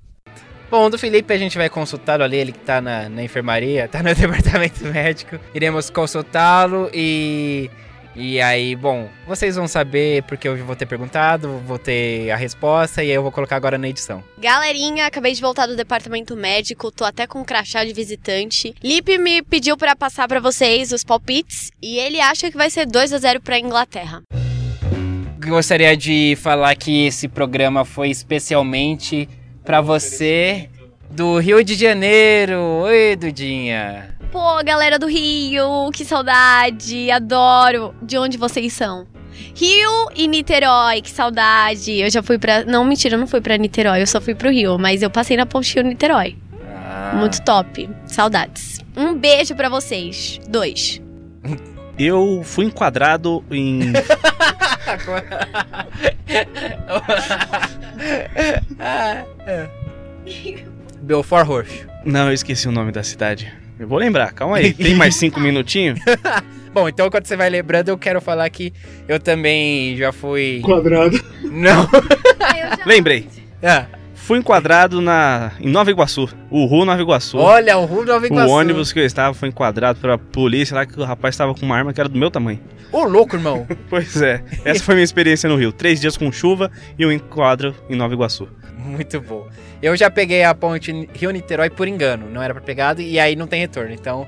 [0.70, 4.04] Bom, do Felipe a gente vai consultá-lo ali, ele que tá na, na enfermaria, tá
[4.04, 5.40] no departamento médico.
[5.54, 7.70] Iremos consultá-lo e.
[8.16, 13.04] E aí, bom, vocês vão saber porque eu vou ter perguntado, vou ter a resposta
[13.04, 14.22] e aí eu vou colocar agora na edição.
[14.38, 18.76] Galerinha, acabei de voltar do departamento médico, tô até com um crachá de visitante.
[18.84, 22.86] Lipe me pediu pra passar pra vocês os palpites e ele acha que vai ser
[22.88, 24.22] 2 a 0 pra Inglaterra.
[25.46, 29.28] Gostaria de falar que esse programa foi especialmente
[29.64, 30.70] pra você
[31.10, 32.60] do Rio de Janeiro.
[32.84, 34.16] Oi, Dudinha.
[34.32, 37.96] Pô, galera do Rio, que saudade, adoro.
[38.02, 39.08] De onde vocês são?
[39.56, 41.98] Rio e Niterói, que saudade.
[41.98, 42.66] Eu já fui pra.
[42.66, 45.38] Não, mentira, eu não fui pra Niterói, eu só fui pro Rio, mas eu passei
[45.38, 46.36] na Ponte Rio Niterói.
[46.76, 47.90] Ah, Muito top.
[48.06, 48.80] Saudades.
[48.96, 50.40] Um beijo pra vocês.
[50.50, 51.02] Dois.
[52.00, 53.92] Eu fui enquadrado em.
[61.02, 61.88] Belfort Roxo.
[62.06, 63.52] Não, eu esqueci o nome da cidade.
[63.78, 64.74] Eu vou lembrar, calma aí.
[64.74, 66.00] Tem mais cinco minutinhos?
[66.74, 68.74] Bom, então enquanto você vai lembrando, eu quero falar que
[69.08, 70.62] eu também já fui.
[70.64, 71.20] Quadrado.
[71.44, 71.88] Não!
[72.86, 73.28] Lembrei.
[73.64, 73.86] Ah,
[74.30, 76.30] Fui enquadrado na, em Nova Iguaçu.
[76.52, 77.40] O Ru Nova Iguaçu.
[77.40, 78.48] Olha, o Ru Nova Iguaçu.
[78.48, 81.66] O ônibus que eu estava foi enquadrado pela polícia lá que o rapaz estava com
[81.66, 82.60] uma arma que era do meu tamanho.
[82.92, 83.66] Ô, louco, irmão.
[83.90, 85.72] Pois é, essa foi minha experiência no Rio.
[85.72, 88.48] Três dias com chuva e um enquadro em Nova Iguaçu.
[88.78, 89.48] Muito bom.
[89.82, 92.30] Eu já peguei a ponte Rio-Niterói por engano.
[92.30, 93.92] Não era pra pegado e aí não tem retorno.
[93.92, 94.28] Então,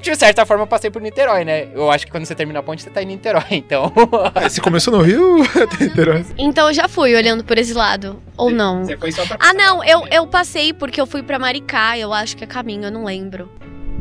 [0.00, 1.68] de certa forma, eu passei por Niterói, né?
[1.74, 3.44] Eu acho que quando você termina a ponte, você tá em Niterói.
[3.50, 3.92] Então,
[4.34, 5.38] Ah, Você começou no Rio?
[5.78, 6.32] Tem interesse.
[6.38, 8.20] Então eu já fui olhando por esse lado.
[8.36, 8.84] Ou não?
[8.84, 9.36] você foi só pra.
[9.40, 12.84] Ah, não, eu, eu passei porque eu fui pra Maricá, eu acho que é caminho,
[12.84, 13.48] eu não lembro.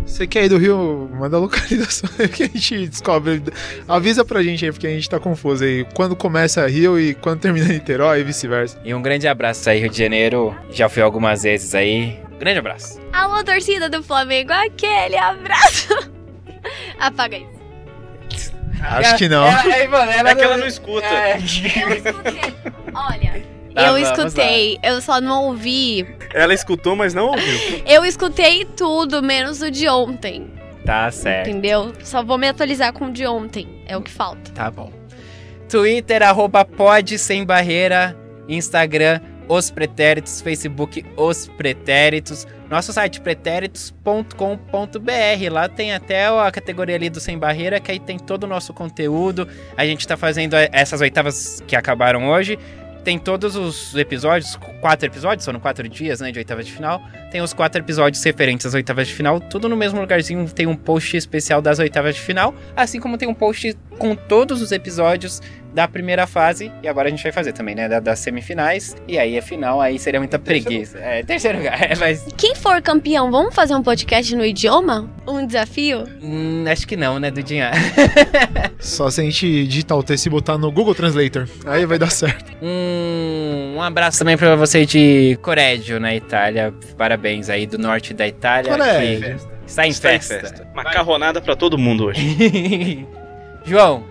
[0.06, 3.44] Você quer ir do Rio, manda a localização aí que a gente descobre.
[3.88, 5.86] Avisa pra gente aí, porque a gente tá confuso aí.
[5.94, 8.80] Quando começa Rio e quando termina Niterói e vice-versa.
[8.84, 10.56] E um grande abraço aí, Rio de Janeiro.
[10.72, 12.18] Já fui algumas vezes aí.
[12.40, 13.00] Grande abraço.
[13.12, 16.12] Alô, torcida do Flamengo, aquele abraço.
[17.00, 17.60] Apaga isso.
[18.82, 19.46] Acho que não.
[19.46, 21.06] É, é, mano, ela É que ela não escuta.
[21.06, 21.34] É.
[21.38, 21.40] Eu
[21.94, 22.54] escutei.
[22.94, 26.08] Olha, Tá, eu escutei, eu só não ouvi.
[26.34, 27.84] Ela escutou, mas não ouviu.
[27.86, 30.52] Eu escutei tudo, menos o de ontem,
[30.84, 31.50] Tá certo.
[31.50, 31.94] entendeu?
[32.04, 34.52] Só vou me atualizar com o de ontem, é o que falta.
[34.52, 34.92] Tá bom.
[35.70, 38.18] Twitter, arroba pod sem barreira.
[38.48, 40.40] Instagram, os pretéritos.
[40.40, 42.48] Facebook, os pretéritos.
[42.70, 45.52] Nosso site, pretéritos.com.br.
[45.52, 48.74] Lá tem até a categoria ali do Sem Barreira, que aí tem todo o nosso
[48.74, 49.48] conteúdo.
[49.76, 52.58] A gente tá fazendo essas oitavas que acabaram hoje.
[53.04, 57.02] Tem todos os episódios, quatro episódios, foram quatro dias, né, de oitava de final.
[57.32, 60.48] Tem os quatro episódios referentes às oitavas de final, tudo no mesmo lugarzinho.
[60.50, 64.62] Tem um post especial das oitavas de final, assim como tem um post com todos
[64.62, 65.42] os episódios
[65.74, 66.72] da primeira fase.
[66.84, 68.96] E agora a gente vai fazer também, né, da- das semifinais.
[69.08, 70.98] E aí a final, aí seria muita preguiça.
[71.00, 75.10] É, terceiro lugar, é, mas Quem for campeão, vamos fazer um podcast no idioma?
[75.28, 76.04] Um desafio?
[76.22, 77.72] hum, acho que não, né, Dudinha?
[78.80, 81.48] Só se a gente digitar o texto e botar no Google Translator.
[81.66, 82.52] Aí vai dar certo.
[82.62, 86.74] Um, um abraço também pra você de Corégio, na Itália.
[86.98, 88.72] Parabéns aí do norte da Itália.
[88.76, 89.38] Corégio.
[89.38, 90.40] que Está em Está em festa.
[90.40, 90.68] festa.
[90.74, 93.06] Macarronada pra todo mundo hoje.
[93.66, 94.04] João,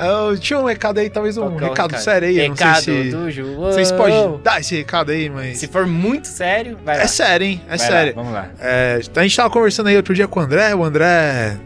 [0.00, 2.38] Ah, tinha um recado aí, talvez um é o recado, sério aí.
[2.38, 3.56] eu não Recado sei se do João.
[3.72, 5.58] vocês podem dar esse recado aí, mas.
[5.58, 7.02] Se for muito sério, vai lá.
[7.02, 7.62] É sério, hein?
[7.66, 8.16] É Vai sério.
[8.16, 8.48] Lá, vamos lá.
[8.60, 10.74] É, a gente tava conversando aí outro dia com o André.
[10.74, 11.56] O André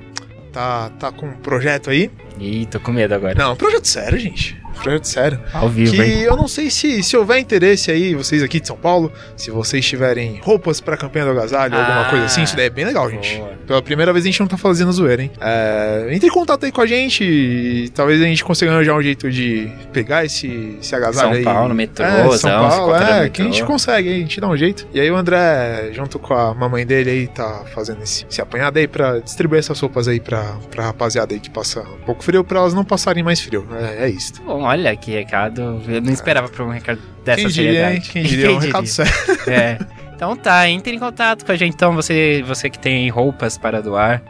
[0.53, 2.11] tá, tá com um projeto aí.
[2.39, 3.35] Ih, tô com medo agora.
[3.35, 4.61] Não, projeto sério, gente.
[4.83, 5.41] Projeto sério.
[5.53, 6.20] Ao vivo, Que hein?
[6.22, 9.85] eu não sei se, se houver interesse aí, vocês aqui de São Paulo, se vocês
[9.85, 12.85] tiverem roupas pra campanha do agasalho ou alguma Ah, coisa assim, isso daí é bem
[12.85, 13.39] legal, gente.
[13.39, 13.55] boa.
[13.66, 15.31] Pela primeira vez a gente não tá fazendo zoeira, hein?
[15.41, 19.03] É, entre em contato aí com a gente e talvez a gente consiga arranjar um
[19.03, 21.43] jeito de pegar esse, esse agasalho São aí.
[21.45, 24.57] Paulo, metrô, É, São Paulo, no é, que a gente consegue, a gente dá um
[24.57, 24.87] jeito.
[24.93, 28.79] E aí o André, junto com a mamãe dele aí, tá fazendo esse, esse apanhado
[28.79, 32.45] aí pra distribuir essas roupas aí pra, pra rapaziada aí que passa um pouco frio,
[32.45, 33.66] pra elas não passarem mais frio.
[33.99, 34.35] É, é isso.
[34.45, 35.83] Bom, olha que recado.
[35.87, 38.11] Eu não esperava por um recado dessa Quem diria, seriedade.
[38.11, 39.12] Quem diria, um recado sério.
[39.47, 39.79] É.
[40.15, 43.81] Então tá, entre em contato com a gente, então, você, você que tem roupas para
[43.83, 44.23] doar.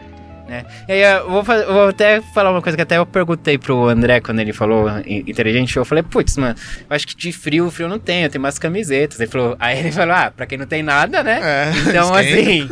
[0.48, 0.64] Né?
[0.88, 3.56] E aí, eu vou, fa- eu vou até falar uma coisa que até eu perguntei
[3.56, 5.74] pro André quando ele falou inteligente.
[5.76, 6.54] Eu falei, putz, mano,
[6.88, 9.18] eu acho que de frio, frio não tem, eu tenho umas camisetas.
[9.20, 11.40] Ele falou, aí ele falou, ah, pra quem não tem nada, né?
[11.42, 12.68] É, Então, assim,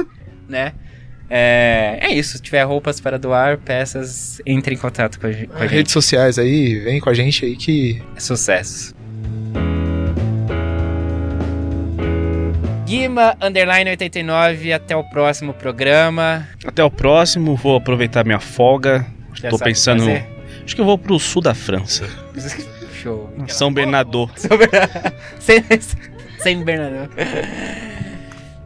[0.49, 0.73] né?
[1.35, 5.57] É, é isso, se tiver roupas para doar, peças, entre em contato com a, com
[5.57, 5.73] a gente.
[5.73, 8.03] Redes sociais aí, vem com a gente aí que.
[8.15, 8.95] É sucesso.
[12.85, 16.47] Guima, underline 89, até o próximo programa.
[16.67, 19.07] Até o próximo, vou aproveitar minha folga.
[19.33, 20.01] Já Tô sabe pensando.
[20.01, 20.27] fazer?
[20.63, 22.07] Acho que eu vou pro sul da França.
[23.03, 23.33] Show.
[23.49, 24.31] São Bernardo.
[25.41, 25.65] sem,
[26.41, 27.11] sem Bernardo.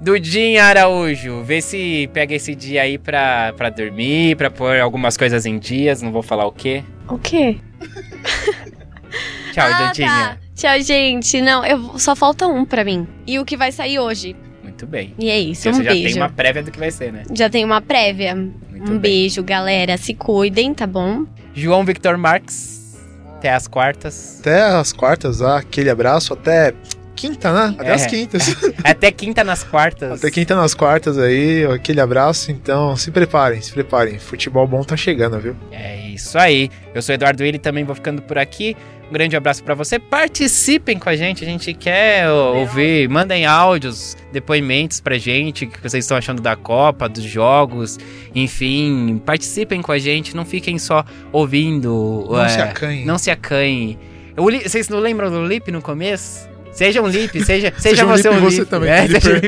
[0.00, 5.46] Dudinha Araújo, vê se pega esse dia aí pra, pra dormir, pra pôr algumas coisas
[5.46, 6.84] em dias, não vou falar o quê.
[7.08, 7.56] O quê?
[9.52, 10.08] Tchau, ah, Dudinha.
[10.08, 10.36] tá.
[10.54, 11.40] Tchau, gente.
[11.40, 13.06] Não, eu, só falta um pra mim.
[13.26, 14.36] E o que vai sair hoje.
[14.62, 15.14] Muito bem.
[15.18, 16.08] E é isso, Você um já beijo.
[16.14, 17.22] tem uma prévia do que vai ser, né?
[17.32, 18.34] Já tem uma prévia.
[18.34, 18.98] Muito um bem.
[18.98, 19.96] beijo, galera.
[19.96, 21.24] Se cuidem, tá bom?
[21.54, 22.98] João Victor Marques,
[23.36, 24.38] até as quartas.
[24.40, 26.74] Até as quartas, ah, aquele abraço, até
[27.16, 27.74] quinta, né?
[27.78, 27.92] Até É.
[27.94, 28.56] as quintas.
[28.84, 30.12] Até quinta nas quartas.
[30.20, 32.52] Até quinta nas quartas aí, aquele abraço.
[32.52, 34.18] Então, se preparem, se preparem.
[34.18, 35.56] Futebol bom tá chegando, viu?
[35.72, 36.70] É isso aí.
[36.94, 38.76] Eu sou Eduardo Willi, também vou ficando por aqui.
[39.08, 40.00] Um grande abraço pra você.
[40.00, 43.08] Participem com a gente, a gente quer ouvir.
[43.08, 47.98] Mandem áudios, depoimentos pra gente, o que vocês estão achando da Copa, dos jogos,
[48.34, 49.22] enfim.
[49.24, 52.26] Participem com a gente, não fiquem só ouvindo.
[52.28, 53.04] Não é, se acanhem.
[53.04, 53.98] Não se acanhem.
[54.36, 56.45] Vocês não lembram do Lip no começo?
[56.76, 58.68] Seja um Lip, seja, seja, Seja um você Lip um você Lip.
[58.70, 59.40] também, É, seja.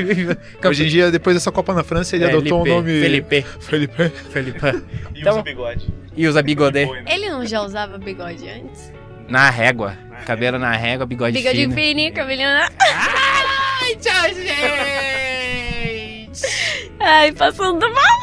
[0.67, 2.99] Hoje em dia, depois dessa Copa na França, ele É, adotou Lipe, o nome.
[3.01, 3.45] Felipe.
[3.59, 4.09] Felipe.
[4.33, 4.59] Felipe.
[5.13, 5.87] E Então- usa bigode.
[6.17, 6.89] E usa bigodê.
[7.07, 8.91] Ele não já usava bigode antes?
[9.27, 9.95] Na régua.
[10.25, 11.73] Cabelo na régua, bigode, Bigode fino.
[11.73, 12.67] fininho, cabelinho na...
[12.81, 14.49] Ai, tchau, gente!
[16.99, 18.19] Ai, passando mal.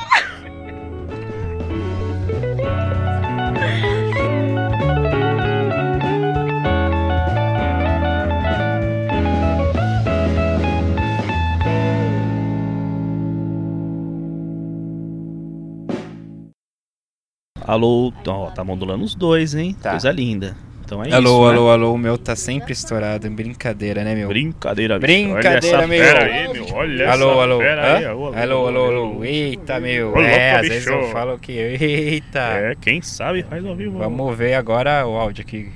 [17.67, 19.77] Alô, ó, tá modulando os dois, hein?
[19.83, 19.91] Tá.
[19.91, 20.57] Coisa linda.
[20.85, 21.51] Então é alô, isso.
[21.51, 21.57] né?
[21.59, 23.29] alô, alô, o meu tá sempre estourado.
[23.29, 24.29] Brincadeira, né, meu?
[24.29, 25.13] Brincadeira, bicho.
[25.13, 26.05] Brincadeira, Olha essa meu.
[26.05, 26.67] fera aí, meu.
[26.73, 30.13] Olha Alô, essa alô, fera aí, alô, alô, alô, alô, eita, meu.
[30.13, 30.97] Ô, é, louco, às vezes bicho.
[30.97, 32.39] eu falo que, eita.
[32.39, 33.99] É, quem sabe faz ao vivo.
[33.99, 35.73] Vamos ver agora o áudio aqui.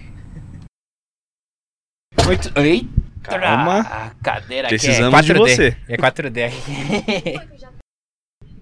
[2.24, 2.53] Muito...
[2.57, 3.01] Eita!
[3.22, 3.80] Calma.
[3.80, 5.43] A cadeira Precisamos aqui é de 4D.
[5.45, 5.76] você.
[5.88, 6.53] É 4D.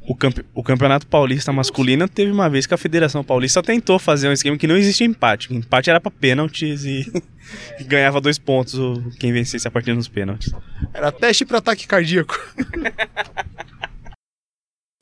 [0.08, 4.28] O, campe- o Campeonato Paulista Masculino teve uma vez que a Federação Paulista tentou fazer
[4.28, 5.52] um esquema que não existia empate.
[5.52, 7.12] O empate era pra pênaltis e,
[7.78, 10.50] e ganhava dois pontos o- quem vencesse a partida nos pênaltis.
[10.94, 12.34] Era teste para ataque cardíaco.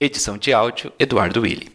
[0.02, 1.68] Edição de áudio Eduardo Willi.